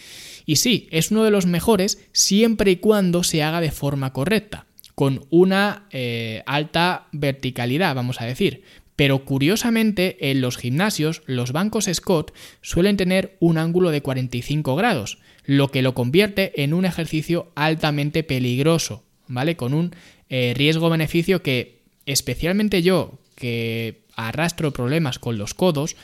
Y 0.47 0.55
sí, 0.55 0.88
es 0.89 1.12
uno 1.12 1.23
de 1.23 1.29
los 1.29 1.45
mejores 1.45 2.08
siempre 2.12 2.71
y 2.71 2.77
cuando 2.77 3.21
se 3.21 3.43
haga 3.43 3.62
de 3.62 3.69
forma 3.69 4.12
correcta, 4.12 4.65
con 4.95 5.27
una 5.29 5.86
eh, 5.91 6.41
alta 6.47 7.08
verticalidad, 7.12 7.93
vamos 7.93 8.19
a 8.19 8.25
decir. 8.25 8.63
Pero 9.00 9.24
curiosamente, 9.24 10.18
en 10.30 10.42
los 10.42 10.58
gimnasios, 10.58 11.22
los 11.26 11.54
bancos 11.54 11.88
Scott 11.90 12.34
suelen 12.62 12.98
tener 12.98 13.38
un 13.40 13.58
ángulo 13.58 13.92
de 13.92 14.02
45 14.02 14.76
grados, 14.76 15.20
lo 15.46 15.70
que 15.70 15.82
lo 15.82 15.94
convierte 15.94 16.64
en 16.64 16.74
un 16.74 16.84
ejercicio 16.84 17.50
altamente 17.56 18.24
peligroso, 18.24 19.06
¿vale? 19.30 19.56
Con 19.56 19.74
un 19.74 19.96
eh, 20.28 20.54
riesgo-beneficio 20.54 21.42
que, 21.42 21.80
especialmente 22.06 22.82
yo, 22.82 23.18
que 23.36 24.02
arrastro 24.18 24.74
problemas 24.74 25.18
con 25.18 25.38
los 25.38 25.54
codos, 25.54 25.96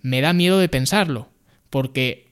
me 0.00 0.22
da 0.22 0.32
miedo 0.32 0.58
de 0.58 0.70
pensarlo, 0.70 1.28
porque 1.68 2.28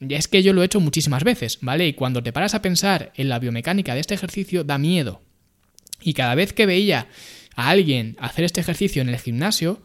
es 0.00 0.26
que 0.26 0.42
yo 0.42 0.52
lo 0.52 0.62
he 0.62 0.66
hecho 0.66 0.80
muchísimas 0.80 1.22
veces, 1.22 1.58
¿vale? 1.60 1.86
Y 1.86 1.92
cuando 1.92 2.24
te 2.24 2.32
paras 2.32 2.54
a 2.54 2.62
pensar 2.62 3.12
en 3.14 3.28
la 3.28 3.38
biomecánica 3.38 3.94
de 3.94 4.00
este 4.00 4.14
ejercicio, 4.14 4.64
da 4.64 4.78
miedo. 4.78 5.22
Y 6.02 6.14
cada 6.14 6.34
vez 6.34 6.52
que 6.52 6.66
veía 6.66 7.06
a 7.56 7.70
alguien 7.70 8.16
hacer 8.18 8.44
este 8.44 8.60
ejercicio 8.60 9.02
en 9.02 9.08
el 9.08 9.18
gimnasio, 9.18 9.82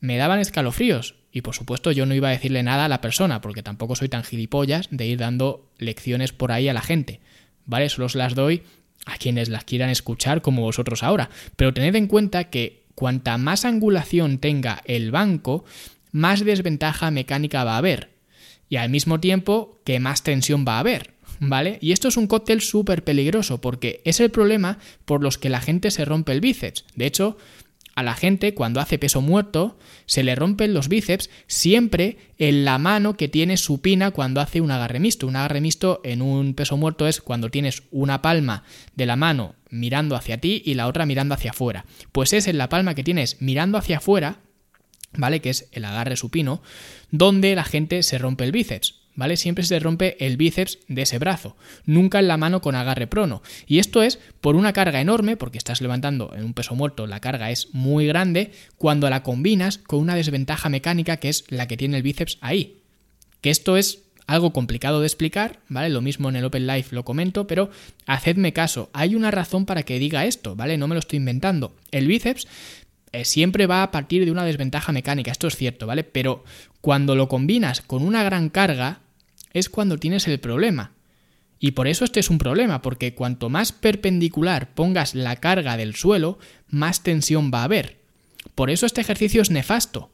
me 0.00 0.16
daban 0.16 0.40
escalofríos. 0.40 1.16
Y 1.30 1.42
por 1.42 1.54
supuesto 1.54 1.92
yo 1.92 2.06
no 2.06 2.14
iba 2.14 2.28
a 2.28 2.32
decirle 2.32 2.62
nada 2.62 2.86
a 2.86 2.88
la 2.88 3.00
persona, 3.00 3.40
porque 3.40 3.62
tampoco 3.62 3.96
soy 3.96 4.08
tan 4.08 4.24
gilipollas 4.24 4.88
de 4.90 5.06
ir 5.06 5.18
dando 5.18 5.70
lecciones 5.78 6.32
por 6.32 6.52
ahí 6.52 6.68
a 6.68 6.74
la 6.74 6.82
gente. 6.82 7.20
¿Vale? 7.66 7.88
Solo 7.88 8.06
os 8.06 8.14
las 8.14 8.34
doy 8.34 8.62
a 9.04 9.16
quienes 9.18 9.48
las 9.48 9.64
quieran 9.64 9.90
escuchar 9.90 10.42
como 10.42 10.62
vosotros 10.62 11.02
ahora. 11.02 11.30
Pero 11.56 11.74
tened 11.74 11.94
en 11.96 12.06
cuenta 12.06 12.44
que 12.44 12.84
cuanta 12.94 13.38
más 13.38 13.64
angulación 13.64 14.38
tenga 14.38 14.82
el 14.86 15.10
banco, 15.10 15.64
más 16.12 16.44
desventaja 16.44 17.10
mecánica 17.10 17.64
va 17.64 17.74
a 17.74 17.78
haber. 17.78 18.10
Y 18.68 18.76
al 18.76 18.90
mismo 18.90 19.20
tiempo 19.20 19.80
que 19.84 20.00
más 20.00 20.22
tensión 20.22 20.64
va 20.66 20.76
a 20.76 20.80
haber. 20.80 21.14
¿Vale? 21.40 21.78
Y 21.80 21.92
esto 21.92 22.08
es 22.08 22.16
un 22.16 22.26
cóctel 22.26 22.60
súper 22.60 23.04
peligroso 23.04 23.60
porque 23.60 24.00
es 24.04 24.20
el 24.20 24.30
problema 24.30 24.78
por 25.04 25.22
los 25.22 25.38
que 25.38 25.50
la 25.50 25.60
gente 25.60 25.90
se 25.90 26.04
rompe 26.04 26.32
el 26.32 26.40
bíceps. 26.40 26.84
De 26.96 27.06
hecho, 27.06 27.36
a 27.98 28.04
la 28.04 28.14
gente 28.14 28.54
cuando 28.54 28.78
hace 28.80 28.96
peso 28.96 29.20
muerto 29.20 29.76
se 30.06 30.22
le 30.22 30.36
rompen 30.36 30.72
los 30.72 30.88
bíceps 30.88 31.30
siempre 31.48 32.16
en 32.38 32.64
la 32.64 32.78
mano 32.78 33.16
que 33.16 33.26
tiene 33.26 33.56
supina 33.56 34.12
cuando 34.12 34.40
hace 34.40 34.60
un 34.60 34.70
agarre 34.70 35.00
mixto. 35.00 35.26
Un 35.26 35.34
agarre 35.34 35.60
mixto 35.60 36.00
en 36.04 36.22
un 36.22 36.54
peso 36.54 36.76
muerto 36.76 37.08
es 37.08 37.20
cuando 37.20 37.50
tienes 37.50 37.82
una 37.90 38.22
palma 38.22 38.62
de 38.94 39.06
la 39.06 39.16
mano 39.16 39.56
mirando 39.68 40.14
hacia 40.14 40.38
ti 40.38 40.62
y 40.64 40.74
la 40.74 40.86
otra 40.86 41.06
mirando 41.06 41.34
hacia 41.34 41.50
afuera. 41.50 41.86
Pues 42.12 42.32
es 42.32 42.46
en 42.46 42.58
la 42.58 42.68
palma 42.68 42.94
que 42.94 43.02
tienes 43.02 43.42
mirando 43.42 43.78
hacia 43.78 43.96
afuera, 43.96 44.42
¿vale? 45.14 45.40
Que 45.40 45.50
es 45.50 45.68
el 45.72 45.84
agarre 45.84 46.14
supino, 46.14 46.62
donde 47.10 47.56
la 47.56 47.64
gente 47.64 48.04
se 48.04 48.18
rompe 48.18 48.44
el 48.44 48.52
bíceps. 48.52 48.97
¿Vale? 49.18 49.36
Siempre 49.36 49.64
se 49.64 49.80
rompe 49.80 50.16
el 50.24 50.36
bíceps 50.36 50.78
de 50.86 51.02
ese 51.02 51.18
brazo, 51.18 51.56
nunca 51.84 52.20
en 52.20 52.28
la 52.28 52.36
mano 52.36 52.60
con 52.60 52.76
agarre 52.76 53.08
prono. 53.08 53.42
Y 53.66 53.80
esto 53.80 54.04
es 54.04 54.20
por 54.40 54.54
una 54.54 54.72
carga 54.72 55.00
enorme, 55.00 55.36
porque 55.36 55.58
estás 55.58 55.80
levantando 55.80 56.32
en 56.36 56.44
un 56.44 56.54
peso 56.54 56.76
muerto, 56.76 57.08
la 57.08 57.18
carga 57.18 57.50
es 57.50 57.74
muy 57.74 58.06
grande, 58.06 58.52
cuando 58.76 59.10
la 59.10 59.24
combinas 59.24 59.78
con 59.78 59.98
una 59.98 60.14
desventaja 60.14 60.68
mecánica 60.68 61.16
que 61.16 61.30
es 61.30 61.44
la 61.48 61.66
que 61.66 61.76
tiene 61.76 61.96
el 61.96 62.04
bíceps 62.04 62.38
ahí. 62.42 62.78
Que 63.40 63.50
esto 63.50 63.76
es 63.76 64.04
algo 64.28 64.52
complicado 64.52 65.00
de 65.00 65.08
explicar, 65.08 65.58
¿vale? 65.68 65.88
Lo 65.88 66.00
mismo 66.00 66.28
en 66.28 66.36
el 66.36 66.44
Open 66.44 66.68
Life 66.68 66.94
lo 66.94 67.04
comento, 67.04 67.48
pero 67.48 67.70
hacedme 68.06 68.52
caso, 68.52 68.88
hay 68.92 69.16
una 69.16 69.32
razón 69.32 69.66
para 69.66 69.82
que 69.82 69.98
diga 69.98 70.26
esto, 70.26 70.54
¿vale? 70.54 70.78
No 70.78 70.86
me 70.86 70.94
lo 70.94 71.00
estoy 71.00 71.16
inventando. 71.16 71.74
El 71.90 72.06
bíceps 72.06 72.46
eh, 73.10 73.24
siempre 73.24 73.66
va 73.66 73.82
a 73.82 73.90
partir 73.90 74.24
de 74.24 74.30
una 74.30 74.44
desventaja 74.44 74.92
mecánica, 74.92 75.32
esto 75.32 75.48
es 75.48 75.56
cierto, 75.56 75.88
¿vale? 75.88 76.04
Pero 76.04 76.44
cuando 76.80 77.16
lo 77.16 77.28
combinas 77.28 77.80
con 77.80 78.04
una 78.04 78.22
gran 78.22 78.48
carga, 78.48 79.00
es 79.52 79.68
cuando 79.68 79.98
tienes 79.98 80.26
el 80.28 80.40
problema. 80.40 80.92
Y 81.60 81.72
por 81.72 81.88
eso 81.88 82.04
este 82.04 82.20
es 82.20 82.30
un 82.30 82.38
problema, 82.38 82.82
porque 82.82 83.14
cuanto 83.14 83.48
más 83.48 83.72
perpendicular 83.72 84.74
pongas 84.74 85.14
la 85.14 85.36
carga 85.36 85.76
del 85.76 85.96
suelo, 85.96 86.38
más 86.68 87.02
tensión 87.02 87.50
va 87.52 87.60
a 87.60 87.64
haber. 87.64 87.96
Por 88.54 88.70
eso 88.70 88.86
este 88.86 89.00
ejercicio 89.00 89.42
es 89.42 89.50
nefasto. 89.50 90.10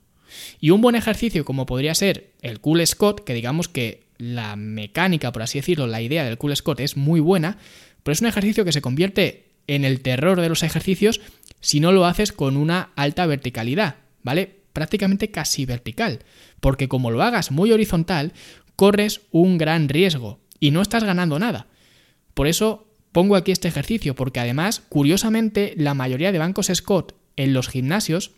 Y 0.61 0.71
un 0.71 0.81
buen 0.81 0.97
ejercicio 0.97 1.45
como 1.45 1.67
podría 1.67 1.95
ser 1.95 2.31
el 2.43 2.61
Cool 2.61 2.87
Scott, 2.87 3.25
que 3.25 3.35
digamos 3.35 3.69
que 3.69 4.05
la 4.19 4.57
mecánica, 4.57 5.33
por 5.33 5.43
así 5.43 5.59
decirlo, 5.59 5.87
la 5.87 6.01
idea 6.01 6.25
del 6.25 6.39
Cool 6.39 6.57
Scott 6.57 6.81
es 6.81 6.97
muy 6.97 7.21
buena, 7.21 7.59
pero 8.03 8.13
es 8.13 8.21
un 8.21 8.27
ejercicio 8.27 8.65
que 8.65 8.73
se 8.73 8.83
convierte 8.83 9.45
en 9.67 9.85
el 9.85 10.01
terror 10.01 10.41
de 10.41 10.49
los 10.49 10.63
ejercicios 10.63 11.21
si 11.61 11.81
no 11.81 11.93
lo 11.93 12.07
haces 12.07 12.33
con 12.33 12.57
una 12.57 12.91
alta 12.97 13.27
verticalidad, 13.27 13.97
¿vale? 14.23 14.57
Prácticamente 14.73 15.31
casi 15.31 15.65
vertical, 15.67 16.21
porque 16.61 16.89
como 16.89 17.11
lo 17.11 17.23
hagas 17.23 17.51
muy 17.51 17.73
horizontal, 17.73 18.33
corres 18.77 19.23
un 19.31 19.59
gran 19.59 19.89
riesgo 19.89 20.41
y 20.61 20.71
no 20.71 20.83
estás 20.83 21.05
ganando 21.05 21.39
nada. 21.39 21.67
Por 22.35 22.47
eso 22.47 22.89
pongo 23.13 23.37
aquí 23.37 23.53
este 23.53 23.69
ejercicio, 23.69 24.15
porque 24.15 24.41
además, 24.41 24.83
curiosamente, 24.89 25.75
la 25.77 25.95
mayoría 25.95 26.33
de 26.33 26.39
bancos 26.39 26.71
Scott 26.75 27.15
en 27.37 27.53
los 27.53 27.69
gimnasios 27.69 28.33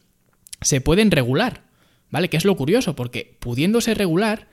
se 0.60 0.80
pueden 0.80 1.10
regular, 1.10 1.62
¿vale? 2.10 2.28
Que 2.28 2.36
es 2.36 2.44
lo 2.44 2.56
curioso, 2.56 2.96
porque 2.96 3.36
pudiéndose 3.40 3.94
regular, 3.94 4.48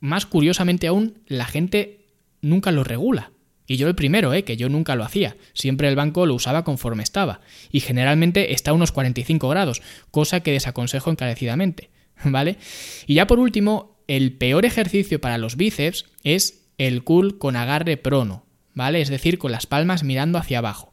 más 0.00 0.26
curiosamente 0.26 0.86
aún, 0.86 1.18
la 1.26 1.46
gente 1.46 2.06
nunca 2.40 2.72
lo 2.72 2.84
regula. 2.84 3.32
Y 3.66 3.76
yo 3.76 3.88
el 3.88 3.94
primero, 3.94 4.32
¿eh? 4.32 4.44
que 4.44 4.56
yo 4.56 4.68
nunca 4.68 4.94
lo 4.94 5.04
hacía. 5.04 5.36
Siempre 5.52 5.88
el 5.88 5.96
banco 5.96 6.24
lo 6.24 6.34
usaba 6.34 6.64
conforme 6.64 7.02
estaba. 7.02 7.40
Y 7.70 7.80
generalmente 7.80 8.52
está 8.52 8.70
a 8.70 8.74
unos 8.74 8.92
45 8.92 9.48
grados, 9.48 9.82
cosa 10.10 10.40
que 10.40 10.52
desaconsejo 10.52 11.10
encarecidamente. 11.10 11.90
¿Vale? 12.24 12.58
Y 13.06 13.14
ya 13.14 13.26
por 13.26 13.40
último, 13.40 13.95
el 14.06 14.32
peor 14.32 14.64
ejercicio 14.64 15.20
para 15.20 15.38
los 15.38 15.56
bíceps 15.56 16.06
es 16.22 16.62
el 16.78 17.02
curl 17.02 17.38
con 17.38 17.56
agarre 17.56 17.96
prono, 17.96 18.44
¿vale? 18.74 19.00
Es 19.00 19.08
decir, 19.08 19.38
con 19.38 19.52
las 19.52 19.66
palmas 19.66 20.04
mirando 20.04 20.38
hacia 20.38 20.58
abajo. 20.58 20.92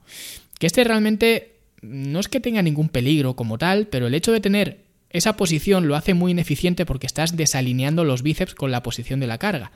Que 0.59 0.67
este 0.67 0.83
realmente 0.83 1.57
no 1.81 2.19
es 2.19 2.27
que 2.27 2.39
tenga 2.39 2.61
ningún 2.61 2.89
peligro 2.89 3.35
como 3.35 3.57
tal, 3.57 3.87
pero 3.87 4.07
el 4.07 4.13
hecho 4.13 4.31
de 4.31 4.39
tener 4.39 4.83
esa 5.09 5.37
posición 5.37 5.87
lo 5.87 5.95
hace 5.95 6.13
muy 6.13 6.31
ineficiente 6.31 6.85
porque 6.85 7.05
estás 7.05 7.37
desalineando 7.37 8.03
los 8.03 8.23
bíceps 8.23 8.55
con 8.55 8.71
la 8.71 8.81
posición 8.81 9.19
de 9.19 9.27
la 9.27 9.37
carga. 9.37 9.71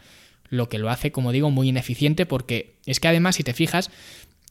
Lo 0.49 0.69
que 0.69 0.79
lo 0.79 0.89
hace, 0.89 1.11
como 1.11 1.31
digo, 1.31 1.51
muy 1.51 1.69
ineficiente 1.69 2.25
porque 2.25 2.75
es 2.85 2.99
que 2.99 3.09
además, 3.09 3.35
si 3.35 3.43
te 3.43 3.53
fijas, 3.53 3.91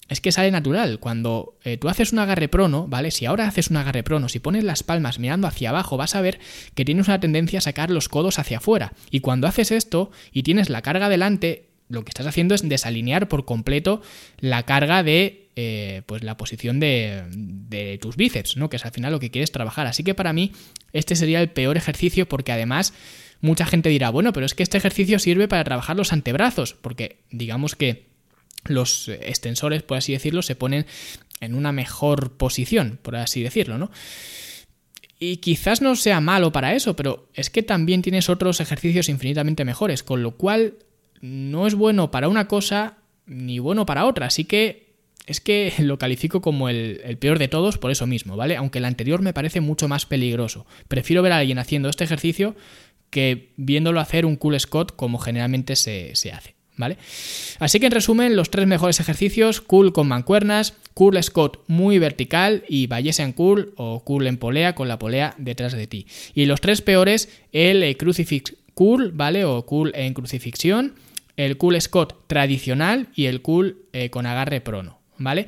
es 0.08 0.20
que 0.20 0.32
sale 0.32 0.50
natural. 0.50 0.98
Cuando 0.98 1.58
eh, 1.64 1.76
tú 1.76 1.88
haces 1.88 2.12
un 2.12 2.20
agarre 2.20 2.48
prono, 2.48 2.86
¿vale? 2.86 3.10
Si 3.10 3.26
ahora 3.26 3.46
haces 3.46 3.68
un 3.70 3.76
agarre 3.76 4.02
prono, 4.02 4.28
si 4.28 4.38
pones 4.38 4.64
las 4.64 4.82
palmas 4.82 5.18
mirando 5.18 5.48
hacia 5.48 5.70
abajo, 5.70 5.96
vas 5.96 6.14
a 6.14 6.20
ver 6.20 6.38
que 6.74 6.84
tienes 6.84 7.08
una 7.08 7.20
tendencia 7.20 7.58
a 7.58 7.62
sacar 7.62 7.90
los 7.90 8.08
codos 8.08 8.38
hacia 8.38 8.58
afuera. 8.58 8.92
Y 9.10 9.20
cuando 9.20 9.46
haces 9.46 9.70
esto 9.70 10.10
y 10.32 10.42
tienes 10.42 10.70
la 10.70 10.82
carga 10.82 11.08
delante, 11.08 11.66
lo 11.88 12.04
que 12.04 12.10
estás 12.10 12.26
haciendo 12.26 12.54
es 12.54 12.68
desalinear 12.68 13.28
por 13.28 13.44
completo 13.44 14.02
la 14.38 14.64
carga 14.64 15.02
de 15.02 15.48
eh, 15.56 16.02
pues 16.06 16.22
la 16.22 16.36
posición 16.36 16.80
de, 16.80 17.24
de, 17.30 17.98
tus 17.98 18.16
bíceps, 18.16 18.56
¿no? 18.56 18.68
Que 18.68 18.76
es 18.76 18.84
al 18.84 18.92
final 18.92 19.12
lo 19.12 19.20
que 19.20 19.30
quieres 19.30 19.52
trabajar. 19.52 19.86
Así 19.86 20.04
que 20.04 20.14
para 20.14 20.32
mí, 20.32 20.52
este 20.92 21.16
sería 21.16 21.40
el 21.40 21.48
peor 21.48 21.76
ejercicio 21.76 22.28
porque 22.28 22.52
además 22.52 22.92
mucha 23.40 23.66
gente 23.66 23.88
dirá, 23.88 24.10
bueno, 24.10 24.32
pero 24.32 24.46
es 24.46 24.54
que 24.54 24.62
este 24.62 24.78
ejercicio 24.78 25.18
sirve 25.18 25.48
para 25.48 25.64
trabajar 25.64 25.96
los 25.96 26.12
antebrazos, 26.12 26.74
porque 26.74 27.20
digamos 27.30 27.74
que 27.74 28.15
los 28.68 29.08
extensores, 29.08 29.82
por 29.82 29.98
así 29.98 30.12
decirlo, 30.12 30.42
se 30.42 30.56
ponen 30.56 30.86
en 31.40 31.54
una 31.54 31.72
mejor 31.72 32.32
posición, 32.32 32.98
por 33.02 33.16
así 33.16 33.42
decirlo, 33.42 33.78
¿no? 33.78 33.90
Y 35.18 35.38
quizás 35.38 35.80
no 35.80 35.96
sea 35.96 36.20
malo 36.20 36.52
para 36.52 36.74
eso, 36.74 36.94
pero 36.94 37.28
es 37.34 37.48
que 37.48 37.62
también 37.62 38.02
tienes 38.02 38.28
otros 38.28 38.60
ejercicios 38.60 39.08
infinitamente 39.08 39.64
mejores, 39.64 40.02
con 40.02 40.22
lo 40.22 40.32
cual 40.32 40.74
no 41.22 41.66
es 41.66 41.74
bueno 41.74 42.10
para 42.10 42.28
una 42.28 42.48
cosa 42.48 42.98
ni 43.24 43.58
bueno 43.58 43.86
para 43.86 44.04
otra, 44.04 44.26
así 44.26 44.44
que 44.44 44.94
es 45.26 45.40
que 45.40 45.72
lo 45.78 45.98
califico 45.98 46.40
como 46.40 46.68
el, 46.68 47.16
peor 47.18 47.38
de 47.38 47.48
todos 47.48 47.78
por 47.78 47.90
eso 47.90 48.06
mismo, 48.06 48.36
¿vale? 48.36 48.56
Aunque 48.56 48.78
el 48.78 48.84
anterior 48.84 49.22
me 49.22 49.32
parece 49.32 49.60
mucho 49.60 49.88
más 49.88 50.06
peligroso. 50.06 50.66
Prefiero 50.88 51.22
ver 51.22 51.32
a 51.32 51.38
alguien 51.38 51.58
haciendo 51.58 51.88
este 51.88 52.04
ejercicio 52.04 52.54
que 53.10 53.52
viéndolo 53.56 54.00
hacer 54.00 54.26
un 54.26 54.36
cool 54.36 54.58
Scott 54.60 54.94
como 54.94 55.18
generalmente 55.18 55.76
se 55.76 56.12
hace. 56.32 56.55
¿Vale? 56.76 56.98
Así 57.58 57.80
que 57.80 57.86
en 57.86 57.92
resumen, 57.92 58.36
los 58.36 58.50
tres 58.50 58.66
mejores 58.66 59.00
ejercicios, 59.00 59.60
cool 59.60 59.92
con 59.92 60.08
mancuernas, 60.08 60.74
cool 60.94 61.22
Scott 61.22 61.60
muy 61.66 61.98
vertical 61.98 62.64
y 62.68 62.88
en 62.90 63.32
cool 63.32 63.72
o 63.76 64.02
cool 64.04 64.26
en 64.26 64.38
polea 64.38 64.74
con 64.74 64.88
la 64.88 64.98
polea 64.98 65.34
detrás 65.38 65.72
de 65.72 65.86
ti. 65.86 66.06
Y 66.34 66.46
los 66.46 66.60
tres 66.60 66.82
peores, 66.82 67.28
el 67.52 67.82
eh, 67.82 67.96
crucifix 67.96 68.54
cool, 68.74 69.12
¿vale? 69.12 69.44
O 69.44 69.64
cool 69.64 69.92
en 69.94 70.12
crucifixión, 70.12 70.94
el 71.36 71.56
cool 71.56 71.80
Scott 71.80 72.26
tradicional 72.26 73.08
y 73.14 73.26
el 73.26 73.40
cool 73.40 73.86
eh, 73.92 74.10
con 74.10 74.26
agarre 74.26 74.60
prono. 74.60 74.98
¿Vale? 75.18 75.46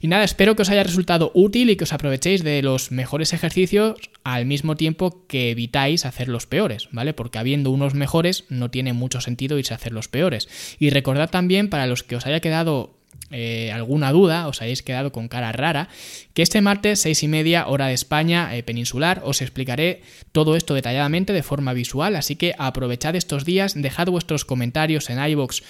Y 0.00 0.08
nada, 0.08 0.24
espero 0.24 0.56
que 0.56 0.62
os 0.62 0.70
haya 0.70 0.82
resultado 0.82 1.30
útil 1.34 1.70
y 1.70 1.76
que 1.76 1.84
os 1.84 1.92
aprovechéis 1.92 2.42
de 2.42 2.62
los 2.62 2.90
mejores 2.90 3.32
ejercicios 3.32 3.96
al 4.24 4.46
mismo 4.46 4.76
tiempo 4.76 5.26
que 5.26 5.50
evitáis 5.50 6.06
hacer 6.06 6.28
los 6.28 6.46
peores, 6.46 6.88
¿vale? 6.92 7.12
Porque 7.14 7.38
habiendo 7.38 7.70
unos 7.70 7.94
mejores 7.94 8.44
no 8.48 8.70
tiene 8.70 8.92
mucho 8.92 9.20
sentido 9.20 9.58
irse 9.58 9.74
a 9.74 9.76
hacer 9.76 9.92
los 9.92 10.08
peores. 10.08 10.48
Y 10.78 10.90
recordad 10.90 11.30
también, 11.30 11.68
para 11.68 11.86
los 11.86 12.02
que 12.02 12.16
os 12.16 12.26
haya 12.26 12.40
quedado 12.40 12.94
eh, 13.30 13.72
alguna 13.72 14.12
duda, 14.12 14.46
os 14.48 14.62
hayáis 14.62 14.82
quedado 14.82 15.12
con 15.12 15.28
cara 15.28 15.52
rara, 15.52 15.88
que 16.34 16.42
este 16.42 16.60
martes, 16.60 17.00
seis 17.00 17.22
y 17.22 17.28
media, 17.28 17.66
hora 17.66 17.86
de 17.86 17.94
España, 17.94 18.54
eh, 18.56 18.62
peninsular, 18.62 19.22
os 19.24 19.42
explicaré 19.42 20.02
todo 20.32 20.56
esto 20.56 20.74
detalladamente 20.74 21.32
de 21.32 21.42
forma 21.42 21.72
visual, 21.72 22.16
así 22.16 22.36
que 22.36 22.54
aprovechad 22.58 23.16
estos 23.16 23.44
días, 23.44 23.74
dejad 23.74 24.08
vuestros 24.08 24.44
comentarios 24.44 25.10
en 25.10 25.24
iVoox, 25.24 25.62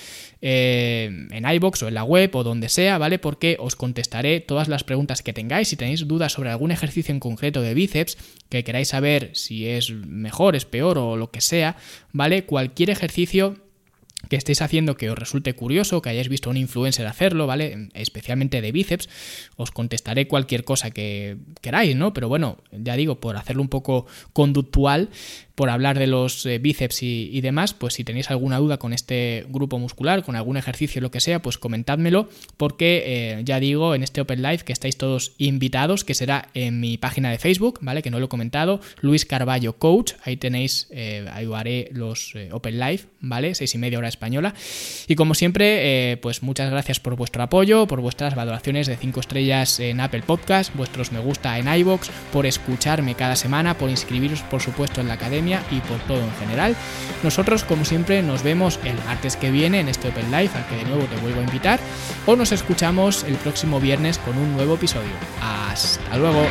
eh, 0.43 1.27
en 1.31 1.49
iBox 1.49 1.85
o 1.85 1.89
en 1.89 1.95
la 1.95 2.05
web 2.05 2.35
o 2.37 2.45
donde 2.45 2.69
sea, 2.69 2.99
¿vale? 2.99 3.19
Porque 3.19 3.57
os 3.59 3.77
contestaré 3.77 4.41
todas 4.41 4.69
las 4.69 4.85
preguntas 4.85 5.23
que 5.23 5.33
tengáis. 5.33 5.69
Si 5.69 5.77
tenéis 5.77 6.07
dudas 6.07 6.33
sobre 6.33 6.51
algún 6.51 6.71
ejercicio 6.71 7.13
en 7.15 7.21
concreto 7.21 7.63
de 7.63 7.73
bíceps, 7.73 8.19
que 8.51 8.65
queráis 8.65 8.89
saber 8.89 9.31
si 9.33 9.67
es 9.69 9.91
mejor, 9.91 10.55
es 10.55 10.65
peor 10.65 10.99
o 10.99 11.17
lo 11.17 11.31
que 11.31 11.41
sea, 11.41 11.77
¿vale? 12.13 12.45
Cualquier 12.45 12.91
ejercicio 12.91 13.57
que 14.29 14.37
estéis 14.37 14.63
haciendo 14.63 14.97
que 14.97 15.11
os 15.11 15.19
resulte 15.19 15.55
curioso, 15.55 16.03
que 16.03 16.11
hayáis 16.11 16.29
visto 16.29 16.49
a 16.49 16.53
un 16.53 16.57
influencer 16.57 17.07
hacerlo, 17.07 17.47
¿vale? 17.47 17.89
Especialmente 17.95 18.61
de 18.61 18.73
bíceps, 18.73 19.09
os 19.57 19.71
contestaré 19.71 20.29
cualquier 20.29 20.65
cosa 20.65 20.91
que 20.91 21.37
queráis, 21.61 21.97
¿no? 21.97 22.13
Pero 22.13 22.29
bueno, 22.29 22.59
ya 22.73 22.97
digo, 22.97 23.21
por 23.21 23.37
hacerlo 23.37 23.63
un 23.63 23.69
poco 23.69 24.07
conductual, 24.33 25.11
por 25.55 25.71
hablar 25.71 25.99
de 25.99 26.07
los 26.07 26.45
eh, 26.47 26.59
bíceps 26.59 27.03
y, 27.03 27.41
demás, 27.41 27.75
pues 27.75 27.95
si 27.95 28.05
tenéis 28.05 28.31
alguna 28.31 28.59
duda 28.59 28.79
con 28.79 28.93
este 28.93 29.47
grupo 29.49 29.79
muscular, 29.79 30.25
con 30.25 30.35
algún 30.37 30.57
ejercicio, 30.57 31.01
lo 31.01 31.11
que 31.11 31.21
sea, 31.21 31.41
pues 31.43 31.59
comentádmelo, 31.59 32.29
porque 32.57 33.03
eh, 33.07 33.43
ya 33.45 33.61
digo 33.61 33.95
en 33.95 34.03
este 34.03 34.21
Open 34.21 34.43
Live 34.43 34.59
que 34.59 34.73
estáis 34.73 34.97
todos 34.97 35.33
invitados, 35.39 36.05
que 36.05 36.15
será 36.15 36.49
en 36.55 36.81
mi 36.81 36.99
página 36.99 37.31
de 37.31 37.39
Facebook, 37.39 37.79
¿vale? 37.83 38.03
Que 38.03 38.11
no 38.11 38.19
lo 38.19 38.27
he 38.27 38.29
comentado, 38.29 38.81
Luis 39.01 39.27
Carballo 39.27 39.79
Coach, 39.79 40.15
ahí 40.25 40.37
tenéis, 40.37 40.89
eh, 40.91 41.27
ahí 41.33 41.49
haré 41.55 41.89
los 41.93 42.35
Open 42.51 42.81
Live, 42.81 43.03
¿vale? 43.21 43.55
Seis 43.55 43.75
y 43.75 43.79
media 43.79 43.99
hora 43.99 44.09
española. 44.09 44.55
Y 45.07 45.15
como 45.15 45.35
siempre, 45.35 46.19
pues 46.21 46.43
muchas 46.43 46.71
gracias 46.71 46.99
por 46.99 47.15
vuestro 47.17 47.43
apoyo, 47.43 47.87
por 47.87 48.01
vuestras 48.01 48.35
valoraciones 48.35 48.87
de 48.87 48.97
5 48.97 49.21
estrellas 49.21 49.79
en 49.79 50.01
Apple 50.01 50.23
Podcast, 50.27 50.75
vuestros 50.75 51.13
me 51.13 51.21
gusta 51.21 51.59
en 51.59 51.73
iBox, 51.73 52.11
por 52.33 52.47
escucharme 52.47 53.15
cada 53.15 53.37
semana, 53.37 53.79
por 53.79 53.91
inscribiros, 53.91 54.43
por 54.43 54.61
supuesto, 54.61 55.01
en 55.01 55.09
la 55.09 55.15
academia 55.15 55.44
y 55.47 55.81
por 55.81 55.99
todo 56.01 56.19
en 56.19 56.33
general. 56.41 56.77
Nosotros, 57.23 57.65
como 57.65 57.85
siempre, 57.85 58.23
nos 58.23 58.43
vemos 58.43 58.79
el 58.85 58.97
martes 59.05 59.37
que 59.37 59.51
viene 59.51 59.81
en 59.81 59.89
este 59.89 60.09
Open 60.09 60.31
Life, 60.31 60.57
al 60.57 60.67
que 60.67 60.77
de 60.77 60.85
nuevo 60.85 61.05
te 61.05 61.17
vuelvo 61.17 61.41
a 61.41 61.45
invitar, 61.45 61.81
o 62.27 62.37
nos 62.37 62.53
escuchamos 62.53 63.25
el 63.25 63.37
próximo 63.37 63.81
viernes 63.81 64.19
con 64.19 64.37
un 64.39 64.55
nuevo 64.55 64.75
episodio. 64.75 65.13
Hasta 65.41 66.17
luego. 66.17 66.47